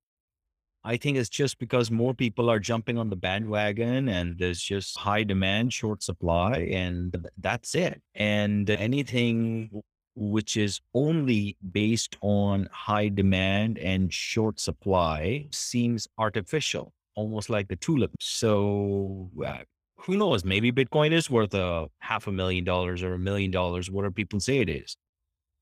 I 0.83 0.97
think 0.97 1.17
it's 1.17 1.29
just 1.29 1.59
because 1.59 1.91
more 1.91 2.15
people 2.15 2.49
are 2.49 2.57
jumping 2.57 2.97
on 2.97 3.11
the 3.11 3.15
bandwagon 3.15 4.07
and 4.09 4.39
there's 4.39 4.61
just 4.61 4.97
high 4.97 5.23
demand, 5.23 5.71
short 5.71 6.01
supply, 6.01 6.67
and 6.71 7.27
that's 7.37 7.75
it. 7.75 8.01
And 8.15 8.67
anything 8.69 9.83
which 10.15 10.57
is 10.57 10.81
only 10.95 11.57
based 11.71 12.17
on 12.21 12.69
high 12.71 13.09
demand 13.09 13.77
and 13.77 14.11
short 14.11 14.59
supply 14.59 15.47
seems 15.51 16.07
artificial 16.17 16.93
almost 17.19 17.49
like 17.49 17.67
the 17.67 17.75
tulip. 17.75 18.11
So 18.19 19.29
uh, 19.45 19.63
who 20.03 20.13
knows? 20.21 20.45
Maybe 20.45 20.71
Bitcoin 20.71 21.11
is 21.11 21.29
worth 21.29 21.53
a 21.53 21.87
half 21.99 22.27
a 22.27 22.31
million 22.31 22.63
dollars 22.63 23.03
or 23.03 23.13
a 23.13 23.19
million 23.19 23.51
dollars, 23.51 23.91
whatever 23.91 24.13
people 24.13 24.39
say 24.39 24.59
it 24.59 24.69
is. 24.69 24.95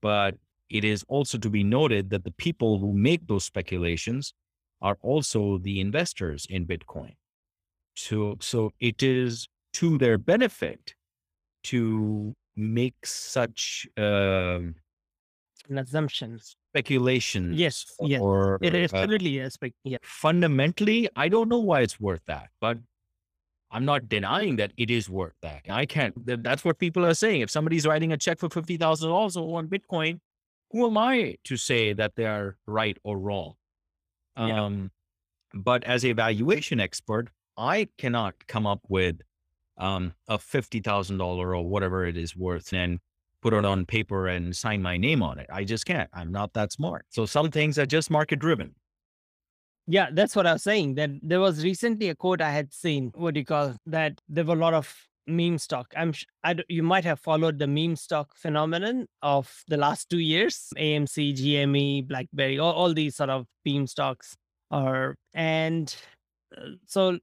But 0.02 0.36
it 0.70 0.84
is 0.84 1.04
also 1.08 1.38
to 1.40 1.50
be 1.50 1.64
noted 1.64 2.10
that 2.12 2.24
the 2.24 2.36
people 2.46 2.78
who 2.80 2.94
make 2.94 3.26
those 3.28 3.46
speculations 3.46 4.34
are 4.82 4.98
also 5.02 5.58
the 5.58 5.80
investors 5.80 6.46
in 6.50 6.68
Bitcoin. 6.68 7.16
So, 7.96 8.38
so 8.40 8.60
it 8.80 9.02
is 9.02 9.48
to 9.74 9.98
their 9.98 10.18
benefit 10.20 10.94
to 11.64 12.36
make 12.56 13.06
such 13.06 13.88
um, 13.98 14.76
An 15.70 15.78
assumption. 15.78 16.40
speculations. 16.40 17.58
Yes, 17.58 17.86
yes. 18.02 18.22
Or 18.22 18.60
It 18.62 18.74
is 18.76 18.94
uh, 18.94 18.98
absolutely 18.98 19.40
a 19.40 19.50
spec. 19.50 19.74
Yeah. 19.84 19.98
fundamentally, 20.02 21.10
I 21.16 21.28
don't 21.30 21.50
know 21.50 21.60
why 21.60 21.82
it's 21.82 22.00
worth 22.00 22.22
that, 22.28 22.50
but 22.62 22.78
I'm 23.72 23.86
not 23.86 24.08
denying 24.08 24.56
that 24.58 24.72
it 24.78 24.90
is 24.90 25.10
worth 25.10 25.34
that. 25.42 25.64
I 25.70 25.86
can't. 25.86 26.14
That's 26.26 26.64
what 26.64 26.80
people 26.80 27.06
are 27.06 27.14
saying. 27.14 27.42
If 27.42 27.50
somebody's 27.50 27.86
writing 27.86 28.14
a 28.14 28.18
check 28.18 28.40
for 28.40 28.50
fifty 28.50 28.78
thousand 28.78 29.10
dollars 29.10 29.36
on 29.36 29.68
Bitcoin, 29.68 30.20
who 30.72 30.86
am 30.88 30.98
I 30.98 31.38
to 31.46 31.58
say 31.58 31.94
that 31.94 32.16
they 32.16 32.26
are 32.26 32.58
right 32.66 32.98
or 33.04 33.18
wrong? 33.18 33.54
Yeah. 34.38 34.64
Um, 34.64 34.92
but 35.54 35.84
as 35.84 36.06
a 36.06 36.14
valuation 36.14 36.80
expert, 36.80 37.30
I 37.58 37.90
cannot 37.98 38.36
come 38.48 38.68
up 38.68 38.82
with 38.88 39.18
um, 39.78 40.14
a 40.28 40.38
fifty 40.38 40.80
thousand 40.80 41.18
dollar 41.18 41.56
or 41.56 41.68
whatever 41.68 42.06
it 42.06 42.16
is 42.16 42.36
worth 42.36 42.72
and 42.74 43.00
put 43.42 43.54
it 43.54 43.66
on 43.66 43.86
paper 43.86 44.28
and 44.28 44.56
sign 44.56 44.82
my 44.82 44.98
name 44.98 45.22
on 45.22 45.40
it. 45.40 45.48
I 45.52 45.64
just 45.64 45.86
can't. 45.86 46.10
I'm 46.14 46.32
not 46.32 46.54
that 46.54 46.72
smart. 46.72 47.06
So 47.10 47.26
some 47.26 47.52
things 47.52 47.78
are 47.78 47.86
just 47.86 48.10
market 48.10 48.40
driven. 48.40 48.76
Yeah, 49.88 50.10
that's 50.12 50.36
what 50.36 50.46
I 50.46 50.54
was 50.54 50.64
saying. 50.64 50.96
That 50.96 51.12
there 51.22 51.40
was 51.40 51.64
recently 51.64 52.10
a 52.10 52.16
quote 52.16 52.42
I 52.42 52.52
had 52.52 52.74
seen. 52.74 53.12
What 53.16 53.34
do 53.34 53.40
you 53.40 53.46
call 53.46 53.76
that? 53.86 54.20
There 54.28 54.44
were 54.44 54.56
a 54.56 54.58
lot 54.58 54.74
of 54.74 54.94
meme 55.28 55.58
stock. 55.58 55.94
I'm 55.96 56.14
I 56.44 56.56
you 56.68 56.84
might 56.84 57.06
have 57.06 57.20
followed 57.20 57.60
the 57.60 57.68
meme 57.68 57.96
stock 57.96 58.36
phenomenon 58.36 59.08
of 59.22 59.64
the 59.68 59.78
last 59.78 60.10
two 60.10 60.20
years. 60.20 60.74
AMC, 60.78 61.36
GME, 61.38 62.08
BlackBerry, 62.08 62.60
all, 62.60 62.74
all 62.74 62.94
these 62.94 63.16
sort 63.16 63.30
of 63.30 63.46
meme 63.66 63.88
stocks 63.88 64.36
are 64.72 65.16
and 65.34 65.96
uh, 66.58 66.72
so 66.86 67.20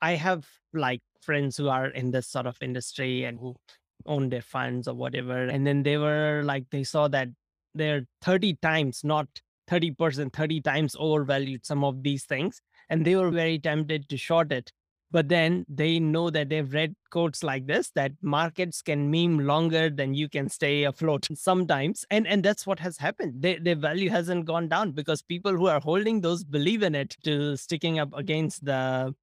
I 0.00 0.12
have 0.12 0.46
like 0.72 1.00
friends 1.20 1.56
who 1.56 1.68
are 1.68 1.88
in 1.88 2.10
this 2.10 2.28
sort 2.28 2.46
of 2.46 2.56
industry 2.62 3.24
and 3.24 3.38
who 3.38 3.56
own 4.04 4.28
their 4.28 4.42
funds 4.42 4.88
or 4.88 4.94
whatever. 4.94 5.46
And 5.46 5.66
then 5.66 5.82
they 5.82 5.96
were 5.96 6.42
like 6.44 6.64
they 6.70 6.84
saw 6.84 7.08
that 7.08 7.28
they're 7.74 8.06
30 8.22 8.54
times, 8.62 9.02
not 9.04 9.28
30%, 9.70 10.32
30 10.32 10.60
times 10.60 10.96
overvalued 10.98 11.66
some 11.66 11.84
of 11.84 12.02
these 12.02 12.24
things. 12.24 12.60
And 12.88 13.04
they 13.04 13.16
were 13.16 13.30
very 13.30 13.58
tempted 13.58 14.08
to 14.08 14.16
short 14.16 14.52
it. 14.52 14.72
But 15.12 15.28
then 15.28 15.64
they 15.68 16.00
know 16.00 16.30
that 16.30 16.48
they've 16.48 16.72
read 16.72 16.94
quotes 17.10 17.44
like 17.44 17.66
this 17.66 17.90
that 17.94 18.12
markets 18.22 18.82
can 18.82 19.08
meme 19.10 19.38
longer 19.46 19.88
than 19.88 20.14
you 20.14 20.28
can 20.28 20.48
stay 20.48 20.82
afloat 20.82 21.28
sometimes. 21.34 22.04
And 22.10 22.26
and 22.26 22.42
that's 22.42 22.66
what 22.66 22.80
has 22.80 22.98
happened. 22.98 23.40
Their, 23.40 23.58
their 23.60 23.76
value 23.76 24.10
hasn't 24.10 24.46
gone 24.46 24.68
down 24.68 24.92
because 24.92 25.22
people 25.22 25.52
who 25.52 25.68
are 25.68 25.80
holding 25.80 26.20
those 26.20 26.42
believe 26.42 26.82
in 26.82 26.94
it 26.94 27.16
to 27.24 27.56
sticking 27.56 27.98
up 27.98 28.12
against 28.14 28.64
the 28.64 29.14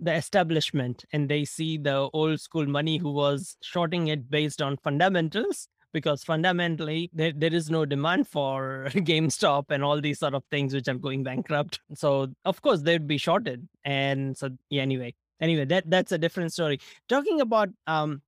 the 0.00 0.14
establishment 0.14 1.04
and 1.12 1.28
they 1.28 1.44
see 1.44 1.76
the 1.76 2.08
old 2.12 2.40
school 2.40 2.66
money 2.66 2.98
who 2.98 3.10
was 3.10 3.56
shorting 3.62 4.08
it 4.08 4.30
based 4.30 4.62
on 4.62 4.76
fundamentals 4.76 5.68
because 5.92 6.22
fundamentally 6.22 7.10
there, 7.12 7.32
there 7.34 7.52
is 7.52 7.70
no 7.70 7.84
demand 7.84 8.28
for 8.28 8.88
GameStop 8.92 9.64
and 9.70 9.82
all 9.82 10.00
these 10.00 10.18
sort 10.18 10.34
of 10.34 10.44
things 10.50 10.74
which 10.74 10.88
are 10.88 10.94
going 10.94 11.22
bankrupt. 11.22 11.80
So 11.94 12.28
of 12.44 12.60
course 12.62 12.82
they'd 12.82 13.06
be 13.06 13.18
shorted. 13.18 13.68
And 13.84 14.36
so 14.36 14.50
yeah, 14.70 14.82
anyway. 14.82 15.14
Anyway, 15.40 15.64
that 15.66 15.88
that's 15.88 16.10
a 16.12 16.18
different 16.18 16.52
story. 16.52 16.80
Talking 17.08 17.40
about 17.40 17.68
um 17.86 18.22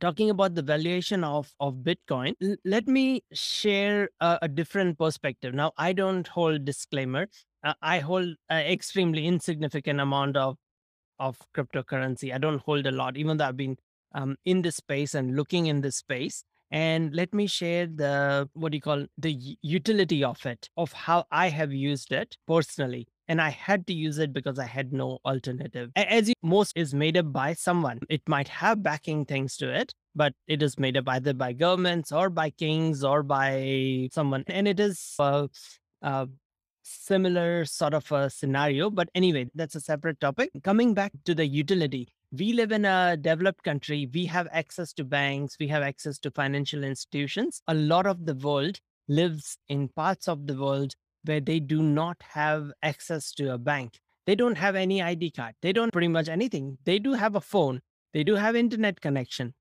talking 0.00 0.30
about 0.30 0.54
the 0.54 0.62
valuation 0.62 1.24
of 1.24 1.52
of 1.58 1.74
Bitcoin, 1.74 2.34
l- 2.42 2.56
let 2.64 2.86
me 2.86 3.24
share 3.32 4.08
a, 4.20 4.38
a 4.42 4.48
different 4.48 4.98
perspective. 4.98 5.52
Now 5.52 5.72
I 5.76 5.92
don't 5.92 6.26
hold 6.28 6.64
disclaimer. 6.64 7.26
Uh, 7.64 7.74
I 7.82 7.98
hold 7.98 8.34
an 8.48 8.66
extremely 8.66 9.26
insignificant 9.26 10.00
amount 10.00 10.36
of 10.36 10.56
of 11.18 11.38
cryptocurrency. 11.54 12.34
I 12.34 12.38
don't 12.38 12.62
hold 12.62 12.86
a 12.86 12.92
lot, 12.92 13.16
even 13.16 13.36
though 13.36 13.46
I've 13.46 13.56
been 13.56 13.76
um, 14.14 14.36
in 14.44 14.62
this 14.62 14.76
space 14.76 15.14
and 15.14 15.36
looking 15.36 15.66
in 15.66 15.80
this 15.80 15.96
space. 15.96 16.44
And 16.70 17.14
let 17.14 17.34
me 17.34 17.46
share 17.46 17.86
the 17.86 18.48
what 18.54 18.72
do 18.72 18.76
you 18.76 18.80
call 18.80 19.04
the 19.18 19.56
utility 19.60 20.24
of 20.24 20.44
it, 20.46 20.70
of 20.78 20.90
how 20.92 21.24
I 21.30 21.50
have 21.50 21.70
used 21.72 22.12
it 22.12 22.36
personally. 22.46 23.06
And 23.28 23.42
I 23.42 23.50
had 23.50 23.86
to 23.88 23.92
use 23.92 24.18
it 24.18 24.32
because 24.32 24.58
I 24.58 24.64
had 24.64 24.92
no 24.92 25.18
alternative. 25.24 25.90
As 25.96 26.28
you, 26.28 26.34
most 26.42 26.72
is 26.74 26.94
made 26.94 27.16
up 27.18 27.30
by 27.30 27.52
someone. 27.52 28.00
It 28.08 28.22
might 28.26 28.48
have 28.48 28.82
backing 28.82 29.26
things 29.26 29.56
to 29.58 29.70
it, 29.72 29.92
but 30.14 30.32
it 30.48 30.62
is 30.62 30.78
made 30.78 30.96
up 30.96 31.08
either 31.08 31.34
by 31.34 31.52
governments 31.52 32.10
or 32.10 32.30
by 32.30 32.50
kings 32.50 33.04
or 33.04 33.22
by 33.22 34.08
someone. 34.12 34.44
And 34.48 34.66
it 34.66 34.80
is 34.80 35.14
uh, 35.18 35.48
uh, 36.02 36.26
similar 36.82 37.64
sort 37.64 37.94
of 37.94 38.10
a 38.12 38.30
scenario. 38.30 38.90
But 38.90 39.08
anyway, 39.14 39.50
that's 39.54 39.74
a 39.74 39.80
separate 39.80 40.20
topic. 40.20 40.50
Coming 40.62 40.94
back 40.94 41.12
to 41.24 41.34
the 41.34 41.46
utility, 41.46 42.08
we 42.32 42.52
live 42.52 42.72
in 42.72 42.84
a 42.84 43.16
developed 43.16 43.62
country. 43.62 44.08
We 44.12 44.26
have 44.26 44.48
access 44.52 44.92
to 44.94 45.04
banks, 45.04 45.56
we 45.60 45.68
have 45.68 45.82
access 45.82 46.18
to 46.20 46.30
financial 46.30 46.84
institutions. 46.84 47.62
A 47.68 47.74
lot 47.74 48.06
of 48.06 48.26
the 48.26 48.34
world 48.34 48.80
lives 49.08 49.58
in 49.68 49.88
parts 49.88 50.28
of 50.28 50.46
the 50.46 50.54
world 50.54 50.94
where 51.24 51.40
they 51.40 51.60
do 51.60 51.82
not 51.82 52.16
have 52.30 52.72
access 52.82 53.32
to 53.32 53.52
a 53.52 53.58
bank. 53.58 54.00
They 54.26 54.34
don't 54.34 54.56
have 54.56 54.76
any 54.76 55.02
ID 55.02 55.32
card. 55.32 55.54
They 55.62 55.72
don't 55.72 55.92
pretty 55.92 56.08
much 56.08 56.28
anything. 56.28 56.78
They 56.84 56.98
do 56.98 57.12
have 57.12 57.34
a 57.34 57.40
phone. 57.40 57.80
They 58.12 58.24
do 58.24 58.34
have 58.36 58.54
internet 58.54 59.00
connection, 59.00 59.54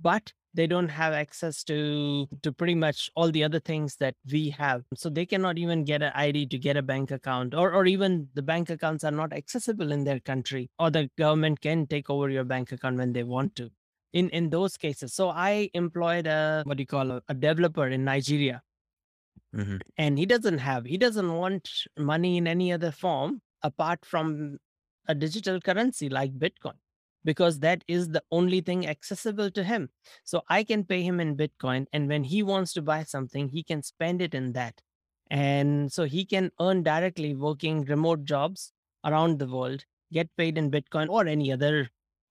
but 0.00 0.32
they 0.56 0.66
don't 0.66 0.88
have 0.88 1.12
access 1.12 1.62
to 1.64 2.26
to 2.42 2.50
pretty 2.50 2.74
much 2.74 3.10
all 3.14 3.30
the 3.30 3.44
other 3.44 3.60
things 3.60 3.96
that 3.96 4.14
we 4.32 4.48
have. 4.50 4.82
So 4.94 5.10
they 5.10 5.26
cannot 5.26 5.58
even 5.58 5.84
get 5.84 6.02
an 6.02 6.12
id 6.14 6.46
to 6.46 6.58
get 6.58 6.76
a 6.76 6.82
bank 6.82 7.10
account 7.10 7.54
or 7.54 7.72
or 7.72 7.86
even 7.86 8.28
the 8.34 8.42
bank 8.42 8.70
accounts 8.70 9.04
are 9.04 9.16
not 9.22 9.32
accessible 9.32 9.92
in 9.92 10.04
their 10.04 10.20
country 10.20 10.70
or 10.78 10.90
the 10.90 11.08
government 11.18 11.60
can 11.60 11.86
take 11.86 12.08
over 12.10 12.30
your 12.30 12.44
bank 12.44 12.72
account 12.72 12.96
when 12.96 13.12
they 13.12 13.22
want 13.22 13.54
to 13.56 13.70
in 14.12 14.30
in 14.30 14.50
those 14.50 14.76
cases. 14.76 15.12
So 15.14 15.28
i 15.28 15.70
employed 15.74 16.26
a 16.26 16.62
what 16.64 16.78
do 16.78 16.82
you 16.82 16.86
call 16.86 17.10
a, 17.10 17.22
a 17.28 17.34
developer 17.34 17.86
in 17.88 18.04
nigeria. 18.04 18.62
Mm-hmm. 19.54 19.76
And 19.96 20.18
he 20.18 20.26
doesn't 20.26 20.58
have 20.58 20.86
he 20.86 20.96
doesn't 20.96 21.32
want 21.34 21.70
money 21.98 22.36
in 22.38 22.46
any 22.46 22.72
other 22.72 22.90
form 22.90 23.42
apart 23.62 24.04
from 24.04 24.58
a 25.08 25.14
digital 25.14 25.60
currency 25.60 26.08
like 26.08 26.32
bitcoin 26.38 26.78
because 27.26 27.58
that 27.58 27.82
is 27.88 28.08
the 28.10 28.22
only 28.30 28.60
thing 28.60 28.86
accessible 28.86 29.50
to 29.50 29.64
him. 29.64 29.90
So 30.24 30.42
i 30.48 30.62
can 30.64 30.84
pay 30.84 31.02
him 31.02 31.20
in 31.20 31.36
bitcoin 31.36 31.86
and 31.92 32.08
when 32.08 32.24
he 32.24 32.42
wants 32.42 32.72
to 32.74 32.82
buy 32.82 33.02
something 33.02 33.48
he 33.48 33.62
can 33.62 33.82
spend 33.82 34.22
it 34.22 34.34
in 34.34 34.52
that. 34.52 34.80
And 35.28 35.92
so 35.92 36.04
he 36.04 36.24
can 36.24 36.52
earn 36.60 36.84
directly 36.84 37.34
working 37.34 37.84
remote 37.84 38.24
jobs 38.24 38.72
around 39.04 39.38
the 39.38 39.48
world 39.48 39.84
get 40.12 40.30
paid 40.36 40.56
in 40.56 40.70
bitcoin 40.70 41.08
or 41.08 41.26
any 41.26 41.52
other 41.52 41.90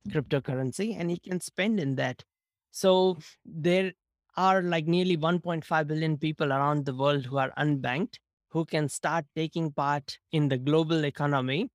cryptocurrency 0.10 0.98
and 0.98 1.12
he 1.12 1.20
can 1.20 1.42
spend 1.42 1.80
in 1.80 1.96
that. 1.96 2.24
So 2.72 3.18
there 3.46 3.92
are 4.38 4.62
like 4.62 4.88
nearly 4.88 5.18
1.5 5.18 5.88
billion 5.88 6.18
people 6.18 6.54
around 6.54 6.86
the 6.86 6.96
world 6.96 7.26
who 7.26 7.38
are 7.38 7.52
unbanked 7.58 8.16
who 8.50 8.64
can 8.64 8.88
start 8.88 9.26
taking 9.36 9.72
part 9.72 10.18
in 10.32 10.48
the 10.48 10.58
global 10.58 11.04
economy 11.04 11.70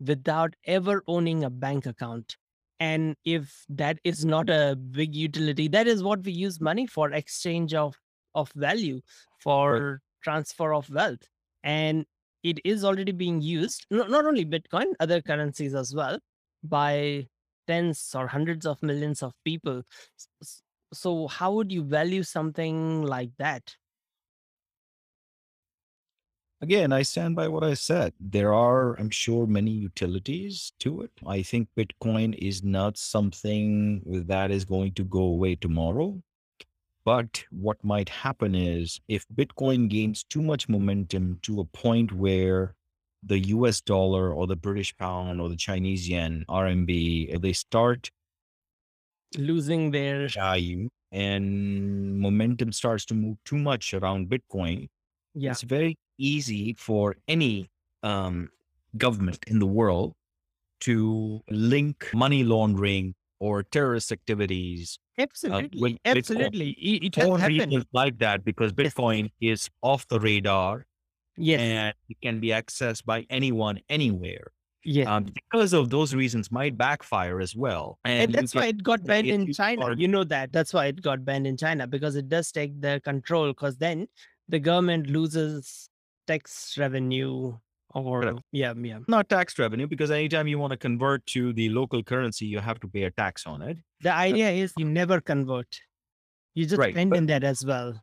without 0.00 0.54
ever 0.64 1.02
owning 1.06 1.44
a 1.44 1.50
bank 1.50 1.84
account 1.84 2.36
and 2.82 3.16
if 3.24 3.64
that 3.68 3.98
is 4.12 4.24
not 4.24 4.50
a 4.50 4.76
big 5.00 5.14
utility 5.14 5.68
that 5.68 5.86
is 5.86 6.02
what 6.02 6.24
we 6.24 6.32
use 6.32 6.60
money 6.68 6.86
for 6.86 7.12
exchange 7.12 7.74
of 7.74 7.98
of 8.34 8.50
value 8.54 9.00
for 9.38 10.00
transfer 10.22 10.72
of 10.74 10.88
wealth. 10.90 11.22
And 11.62 12.04
it 12.42 12.58
is 12.64 12.84
already 12.84 13.12
being 13.12 13.40
used 13.40 13.86
no, 13.90 14.06
not 14.06 14.24
only 14.24 14.44
bitcoin 14.44 14.94
other 15.00 15.20
currencies 15.20 15.74
as 15.74 15.94
well 15.94 16.18
by 16.64 17.26
tens 17.68 18.14
or 18.16 18.26
hundreds 18.26 18.66
of 18.66 18.82
millions 18.82 19.22
of 19.22 19.32
people. 19.44 19.82
So 20.92 21.28
how 21.28 21.52
would 21.52 21.70
you 21.72 21.84
value 21.84 22.22
something 22.22 23.02
like 23.02 23.30
that 23.38 23.76
Again, 26.62 26.92
I 26.92 27.02
stand 27.02 27.34
by 27.34 27.48
what 27.48 27.64
I 27.64 27.74
said. 27.74 28.12
There 28.20 28.54
are, 28.54 28.94
I'm 29.00 29.10
sure, 29.10 29.48
many 29.48 29.72
utilities 29.72 30.72
to 30.78 31.02
it. 31.02 31.10
I 31.26 31.42
think 31.42 31.68
Bitcoin 31.76 32.38
is 32.38 32.62
not 32.62 32.96
something 32.96 34.00
that 34.28 34.52
is 34.52 34.64
going 34.64 34.92
to 34.92 35.02
go 35.02 35.22
away 35.22 35.56
tomorrow. 35.56 36.22
But 37.04 37.42
what 37.50 37.82
might 37.82 38.08
happen 38.08 38.54
is 38.54 39.00
if 39.08 39.26
Bitcoin 39.34 39.90
gains 39.90 40.22
too 40.22 40.40
much 40.40 40.68
momentum 40.68 41.40
to 41.42 41.58
a 41.58 41.64
point 41.64 42.12
where 42.12 42.76
the 43.24 43.40
US 43.40 43.80
dollar 43.80 44.32
or 44.32 44.46
the 44.46 44.54
British 44.54 44.96
pound 44.96 45.40
or 45.40 45.48
the 45.48 45.56
Chinese 45.56 46.08
yen, 46.08 46.44
RMB, 46.48 47.42
they 47.42 47.52
start 47.52 48.08
losing 49.36 49.90
their 49.90 50.28
value 50.28 50.88
and 51.10 52.20
momentum 52.20 52.70
starts 52.70 53.04
to 53.06 53.14
move 53.14 53.36
too 53.44 53.58
much 53.58 53.94
around 53.94 54.28
Bitcoin, 54.28 54.88
yeah 55.34 55.50
it's 55.50 55.62
very 55.62 55.96
easy 56.18 56.74
for 56.74 57.16
any 57.28 57.70
um, 58.02 58.48
government 58.96 59.38
in 59.46 59.58
the 59.58 59.66
world 59.66 60.14
to 60.80 61.40
link 61.50 62.10
money 62.14 62.42
laundering 62.44 63.14
or 63.40 63.62
terrorist 63.62 64.12
activities. 64.12 64.98
uh, 65.18 65.22
Absolutely. 65.22 65.92
Bitcoin 65.94 65.98
Absolutely. 66.04 66.70
It, 66.70 67.04
it 67.04 67.14
has 67.16 67.26
happened. 67.40 67.48
reasons 67.48 67.84
like 67.92 68.18
that 68.18 68.44
because 68.44 68.72
Yes. 68.76 68.92
Bitcoin 68.94 69.30
is 69.40 69.68
off 69.82 70.06
the 70.08 70.20
radar 70.20 70.86
Yes. 71.36 71.60
and 71.60 71.94
it 72.08 72.18
can 72.22 72.40
be 72.40 72.48
accessed 72.48 73.04
by 73.04 73.26
anyone 73.30 73.80
anywhere. 73.88 74.52
Yeah. 74.84 75.14
Um, 75.14 75.24
because 75.24 75.72
of 75.72 75.90
those 75.90 76.12
reasons, 76.14 76.50
might 76.50 76.76
backfire 76.76 77.40
as 77.40 77.54
well. 77.54 77.98
And, 78.04 78.24
and 78.24 78.34
that's 78.34 78.52
why 78.54 78.66
it 78.66 78.82
got 78.82 79.04
banned 79.04 79.28
if 79.28 79.34
in 79.34 79.52
China. 79.52 79.86
are- 79.86 79.92
You 79.94 80.08
know 80.08 80.24
that. 80.24 80.52
That's 80.52 80.74
why 80.74 80.86
it 80.86 81.00
got 81.00 81.24
banned 81.24 81.46
in 81.46 81.56
China 81.56 81.86
because 81.86 82.16
it 82.16 82.28
does 82.28 82.50
take 82.50 82.80
the 82.80 83.00
control. 83.04 83.46
Because 83.48 83.76
then 83.76 84.08
the 84.52 84.60
government 84.60 85.08
loses 85.08 85.88
tax 86.28 86.76
revenue, 86.78 87.56
or 87.94 88.22
Correct. 88.22 88.38
yeah, 88.52 88.72
yeah, 88.76 88.98
not 89.08 89.28
tax 89.28 89.58
revenue 89.58 89.86
because 89.88 90.10
anytime 90.12 90.46
you 90.46 90.58
want 90.58 90.70
to 90.70 90.76
convert 90.76 91.26
to 91.34 91.52
the 91.52 91.68
local 91.70 92.02
currency, 92.04 92.46
you 92.46 92.60
have 92.60 92.78
to 92.80 92.88
pay 92.88 93.02
a 93.04 93.10
tax 93.10 93.46
on 93.46 93.62
it. 93.62 93.78
The 94.02 94.12
idea 94.14 94.50
is 94.50 94.72
you 94.78 94.84
never 94.84 95.20
convert. 95.20 95.80
You 96.54 96.66
just 96.66 96.78
Right, 96.78 96.94
spend 96.94 97.10
but- 97.10 97.18
in 97.18 97.26
that 97.26 97.42
as 97.44 97.64
well. 97.66 98.00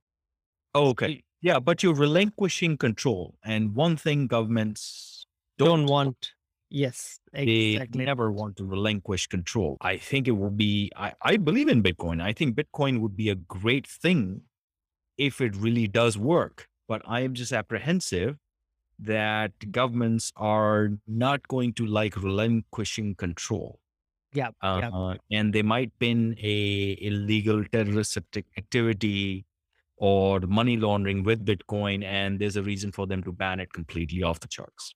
Okay. 0.76 1.24
Yeah, 1.42 1.60
but 1.60 1.82
you're 1.84 1.96
relinquishing 1.96 2.78
control. 2.78 3.36
And 3.44 3.74
one 3.76 3.96
thing 3.96 4.28
governments 4.28 5.26
Don't 5.58 5.86
want. 5.88 6.34
Yes, 6.70 7.20
they 7.34 7.86
never 7.94 8.32
want 8.32 8.58
to 8.58 8.66
relinquish 8.66 9.28
control. 9.28 9.78
I 9.82 9.98
think 9.98 10.28
it 10.28 10.32
will 10.42 10.52
be, 10.52 10.92
I, 10.96 11.14
I 11.22 11.38
believe 11.38 11.68
in 11.68 11.82
Bitcoin. 11.82 12.22
I 12.22 12.32
think 12.34 12.56
Bitcoin 12.56 13.00
would 13.02 13.16
be 13.18 13.30
a 13.30 13.36
great 13.36 13.88
thing 13.88 14.42
if 15.20 15.42
it 15.42 15.56
really 15.56 15.88
does 15.88 16.18
work. 16.18 16.68
But 16.88 17.04
I 17.06 17.20
am 17.22 17.36
just 17.36 17.52
apprehensive 17.54 18.38
that 18.98 19.72
governments 19.72 20.32
are 20.36 20.90
not 21.08 21.48
going 21.48 21.74
to 21.74 21.86
like 21.86 22.16
relinquishing 22.18 23.16
control. 23.16 23.80
Yeah, 24.34 24.50
Uh, 24.62 24.80
yeah. 24.82 25.14
and 25.40 25.54
they 25.54 25.62
might 25.64 25.92
pin 26.00 26.36
a 26.40 26.98
illegal 27.02 27.64
terrorist 27.66 28.18
activity 28.58 29.46
or 29.98 30.40
money 30.42 30.78
laundering 30.78 31.24
with 31.24 31.46
Bitcoin, 31.46 32.04
and 32.04 32.40
there's 32.40 32.56
a 32.56 32.64
reason 32.64 32.92
for 32.92 33.08
them 33.08 33.24
to 33.24 33.32
ban 33.32 33.60
it 33.60 33.74
completely 33.74 34.22
off 34.24 34.40
the 34.40 34.48
charts. 34.48 34.94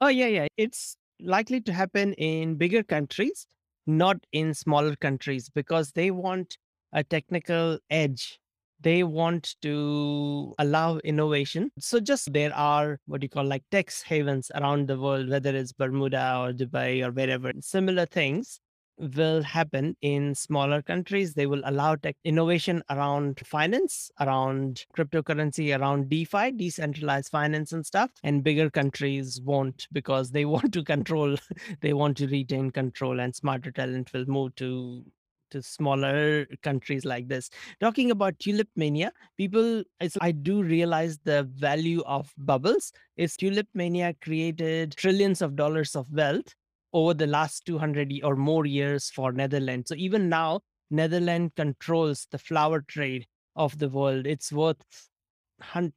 Oh, 0.00 0.08
yeah, 0.08 0.26
yeah. 0.26 0.46
It's 0.56 0.96
likely 1.20 1.60
to 1.62 1.72
happen 1.72 2.14
in 2.14 2.56
bigger 2.56 2.82
countries, 2.82 3.46
not 3.86 4.16
in 4.32 4.54
smaller 4.54 4.96
countries, 4.96 5.48
because 5.48 5.92
they 5.92 6.10
want 6.10 6.56
a 6.92 7.04
technical 7.04 7.78
edge. 7.90 8.38
They 8.82 9.04
want 9.04 9.54
to 9.62 10.54
allow 10.58 10.98
innovation. 10.98 11.70
So, 11.78 12.00
just 12.00 12.32
there 12.32 12.54
are 12.54 12.98
what 13.06 13.22
you 13.22 13.28
call 13.28 13.44
like 13.44 13.64
tax 13.70 14.02
havens 14.02 14.50
around 14.54 14.88
the 14.88 14.98
world, 14.98 15.28
whether 15.28 15.54
it's 15.54 15.72
Bermuda 15.72 16.38
or 16.40 16.52
Dubai 16.52 17.06
or 17.06 17.12
wherever. 17.12 17.52
Similar 17.60 18.06
things 18.06 18.60
will 18.98 19.42
happen 19.42 19.96
in 20.02 20.34
smaller 20.34 20.82
countries. 20.82 21.34
They 21.34 21.46
will 21.46 21.62
allow 21.64 21.96
tech 21.96 22.16
innovation 22.24 22.82
around 22.90 23.40
finance, 23.46 24.10
around 24.20 24.84
cryptocurrency, 24.96 25.78
around 25.78 26.08
DeFi, 26.08 26.52
decentralized 26.52 27.30
finance 27.30 27.72
and 27.72 27.84
stuff. 27.84 28.10
And 28.22 28.44
bigger 28.44 28.70
countries 28.70 29.40
won't 29.44 29.86
because 29.92 30.30
they 30.30 30.44
want 30.54 30.72
to 30.74 30.84
control, 30.84 31.36
they 31.80 31.92
want 31.92 32.16
to 32.18 32.26
retain 32.26 32.70
control, 32.70 33.20
and 33.20 33.34
smarter 33.34 33.70
talent 33.70 34.12
will 34.12 34.26
move 34.26 34.54
to 34.56 35.04
to 35.52 35.62
smaller 35.62 36.46
countries 36.62 37.04
like 37.04 37.28
this. 37.28 37.48
Talking 37.80 38.10
about 38.10 38.38
tulip 38.38 38.68
mania, 38.76 39.12
people, 39.36 39.84
I 40.20 40.32
do 40.32 40.62
realize 40.62 41.18
the 41.24 41.44
value 41.44 42.02
of 42.06 42.32
bubbles. 42.36 42.92
Is 43.16 43.36
tulip 43.36 43.68
mania 43.74 44.14
created 44.20 44.96
trillions 44.96 45.40
of 45.40 45.56
dollars 45.56 45.94
of 45.94 46.10
wealth 46.12 46.54
over 46.92 47.14
the 47.14 47.26
last 47.26 47.64
200 47.66 48.12
or 48.22 48.36
more 48.36 48.66
years 48.66 49.10
for 49.10 49.32
Netherlands. 49.32 49.88
So 49.88 49.94
even 49.94 50.28
now, 50.28 50.60
Netherlands 50.90 51.52
controls 51.56 52.26
the 52.30 52.38
flower 52.38 52.82
trade 52.82 53.26
of 53.56 53.78
the 53.78 53.88
world. 53.88 54.26
It's 54.26 54.52
worth 54.52 54.82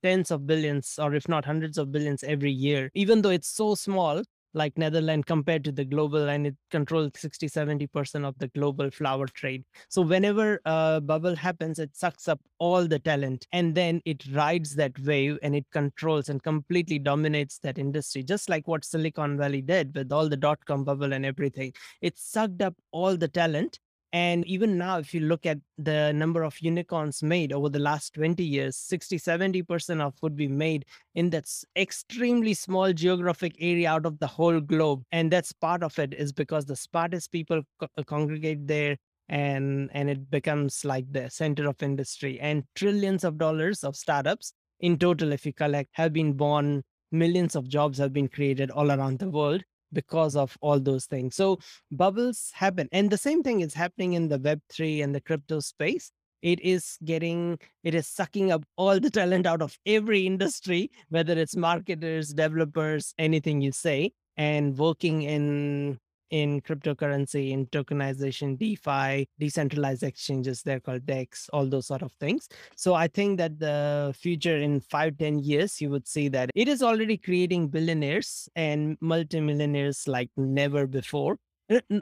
tens 0.03 0.31
of 0.31 0.45
billions, 0.47 0.99
or 1.01 1.13
if 1.15 1.27
not 1.27 1.45
hundreds 1.45 1.77
of 1.77 1.91
billions 1.91 2.23
every 2.23 2.51
year, 2.51 2.91
even 2.93 3.21
though 3.21 3.29
it's 3.29 3.49
so 3.49 3.75
small 3.75 4.23
like 4.55 4.77
Netherlands 4.77 5.25
compared 5.27 5.63
to 5.65 5.71
the 5.71 5.85
global 5.85 6.29
and 6.29 6.47
it 6.47 6.55
controls 6.71 7.11
60 7.15 7.47
70% 7.47 8.25
of 8.25 8.37
the 8.39 8.47
global 8.49 8.89
flower 8.89 9.27
trade. 9.27 9.63
So 9.89 10.01
whenever 10.01 10.61
a 10.65 11.01
bubble 11.01 11.35
happens, 11.35 11.77
it 11.77 11.95
sucks 11.95 12.27
up 12.27 12.39
all 12.57 12.87
the 12.87 12.99
talent 12.99 13.45
and 13.51 13.75
then 13.75 14.01
it 14.05 14.23
rides 14.31 14.75
that 14.75 14.97
wave 14.99 15.37
and 15.43 15.55
it 15.55 15.65
controls 15.71 16.29
and 16.29 16.41
completely 16.41 16.97
dominates 16.97 17.59
that 17.59 17.77
industry, 17.77 18.23
just 18.23 18.49
like 18.49 18.67
what 18.67 18.85
Silicon 18.85 19.37
Valley 19.37 19.61
did 19.61 19.93
with 19.93 20.11
all 20.11 20.29
the 20.29 20.37
dot 20.37 20.63
com 20.65 20.83
bubble 20.83 21.13
and 21.13 21.25
everything. 21.25 21.73
It 22.01 22.17
sucked 22.17 22.61
up 22.61 22.75
all 22.91 23.17
the 23.17 23.27
talent. 23.27 23.79
And 24.15 24.47
even 24.47 24.77
now, 24.77 24.97
if 24.97 25.13
you 25.13 25.19
look 25.19 25.45
at 25.45 25.57
the 25.77 26.13
number 26.13 26.43
of 26.43 26.57
unicorns 26.61 27.21
made 27.21 27.51
over 27.51 27.67
the 27.67 27.79
last 27.79 28.13
20 28.13 28.41
years, 28.41 28.77
60 28.77 29.19
70% 29.19 29.99
of 29.99 30.13
would 30.21 30.37
be 30.37 30.47
made 30.47 30.85
in 31.15 31.29
that 31.31 31.51
extremely 31.75 32.53
small 32.53 32.93
geographic 32.93 33.57
area 33.59 33.89
out 33.91 34.05
of 34.05 34.17
the 34.19 34.27
whole 34.27 34.61
globe. 34.61 35.03
And 35.11 35.29
that's 35.29 35.51
part 35.51 35.83
of 35.83 35.99
it 35.99 36.13
is 36.13 36.31
because 36.31 36.63
the 36.63 36.77
smartest 36.77 37.29
people 37.33 37.61
co- 37.77 37.89
uh, 37.97 38.03
congregate 38.03 38.65
there 38.65 38.95
and 39.27 39.89
and 39.93 40.09
it 40.09 40.31
becomes 40.31 40.85
like 40.85 41.11
the 41.11 41.29
center 41.29 41.67
of 41.67 41.83
industry 41.83 42.39
and 42.39 42.63
trillions 42.75 43.25
of 43.25 43.37
dollars 43.37 43.83
of 43.83 43.97
startups 43.97 44.53
in 44.79 44.97
total 44.97 45.33
if 45.33 45.45
you 45.45 45.51
collect 45.51 45.89
have 45.93 46.13
been 46.13 46.31
born 46.31 46.83
millions 47.11 47.55
of 47.55 47.67
jobs 47.67 47.97
have 47.97 48.13
been 48.13 48.27
created 48.27 48.69
all 48.69 48.91
around 48.91 49.17
the 49.17 49.27
world 49.27 49.63
because 49.95 50.35
of 50.35 50.55
all 50.61 50.79
those 50.79 51.05
things. 51.05 51.35
So 51.35 51.57
bubbles 51.91 52.51
happen 52.53 52.87
and 52.91 53.09
the 53.09 53.17
same 53.17 53.41
thing 53.41 53.61
is 53.61 53.73
happening 53.73 54.13
in 54.13 54.27
the 54.27 54.37
web3 54.37 55.03
and 55.03 55.15
the 55.15 55.21
crypto 55.21 55.59
space. 55.59 56.11
It 56.43 56.59
is 56.59 56.99
getting 57.03 57.57
it 57.83 57.95
is 57.95 58.07
sucking 58.07 58.51
up 58.51 58.63
all 58.75 58.99
the 58.99 59.09
talent 59.09 59.47
out 59.47 59.63
of 59.63 59.75
every 59.87 60.27
industry 60.27 60.91
whether 61.09 61.33
it's 61.33 61.55
marketers 61.55 62.33
developers 62.33 63.15
anything 63.17 63.61
you 63.61 63.71
say 63.71 64.11
and 64.37 64.77
working 64.77 65.23
in 65.23 65.97
in 66.31 66.61
cryptocurrency 66.61 67.51
in 67.51 67.65
tokenization 67.67 68.57
defi 68.57 69.27
decentralized 69.39 70.03
exchanges 70.03 70.61
they're 70.61 70.79
called 70.79 71.05
dex 71.05 71.49
all 71.53 71.65
those 71.65 71.87
sort 71.87 72.01
of 72.01 72.11
things. 72.13 72.47
So 72.75 72.93
i 72.93 73.07
think 73.07 73.37
that 73.37 73.59
the 73.59 74.13
future 74.17 74.57
in 74.57 74.81
five 74.81 75.17
ten 75.17 75.39
years 75.39 75.81
you 75.81 75.89
would 75.89 76.07
see 76.07 76.27
that 76.29 76.49
it 76.55 76.67
is 76.67 76.81
already 76.81 77.17
creating 77.17 77.67
billionaires 77.67 78.49
and 78.55 78.97
multimillionaires 79.01 80.07
like 80.07 80.29
never 80.37 80.87
before. 80.87 81.37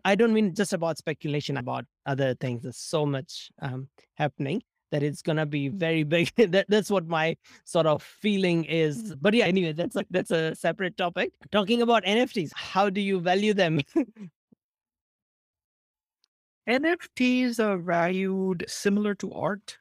I 0.04 0.16
don't 0.16 0.34
mean 0.34 0.54
just 0.54 0.74
about 0.74 0.98
speculation 0.98 1.56
about 1.56 1.86
other 2.06 2.36
things. 2.36 2.64
There's 2.64 2.78
so 2.78 3.06
much 3.06 3.50
um, 3.62 3.88
happening 4.16 4.62
that 4.94 5.02
it's 5.02 5.24
gonna 5.24 5.46
be 5.46 5.70
very 5.70 6.04
big. 6.04 6.30
that, 6.52 6.68
that's 6.70 6.92
what 6.92 7.08
my 7.08 7.36
sort 7.66 7.88
of 7.88 8.04
feeling 8.04 8.64
is. 8.66 9.16
But 9.20 9.34
yeah, 9.34 9.46
anyway, 9.46 9.74
that's 9.74 9.96
a, 9.96 10.06
that's 10.12 10.30
a 10.30 10.54
separate 10.56 10.96
topic. 10.98 11.34
Talking 11.52 11.82
about 11.82 12.04
NFTs, 12.04 12.52
how 12.54 12.92
do 12.92 13.02
you 13.02 13.20
value 13.20 13.56
them? 13.56 13.82
NFTs 16.70 17.60
are 17.60 17.78
valued 17.78 18.64
similar 18.68 19.16
to 19.16 19.34
art. 19.34 19.80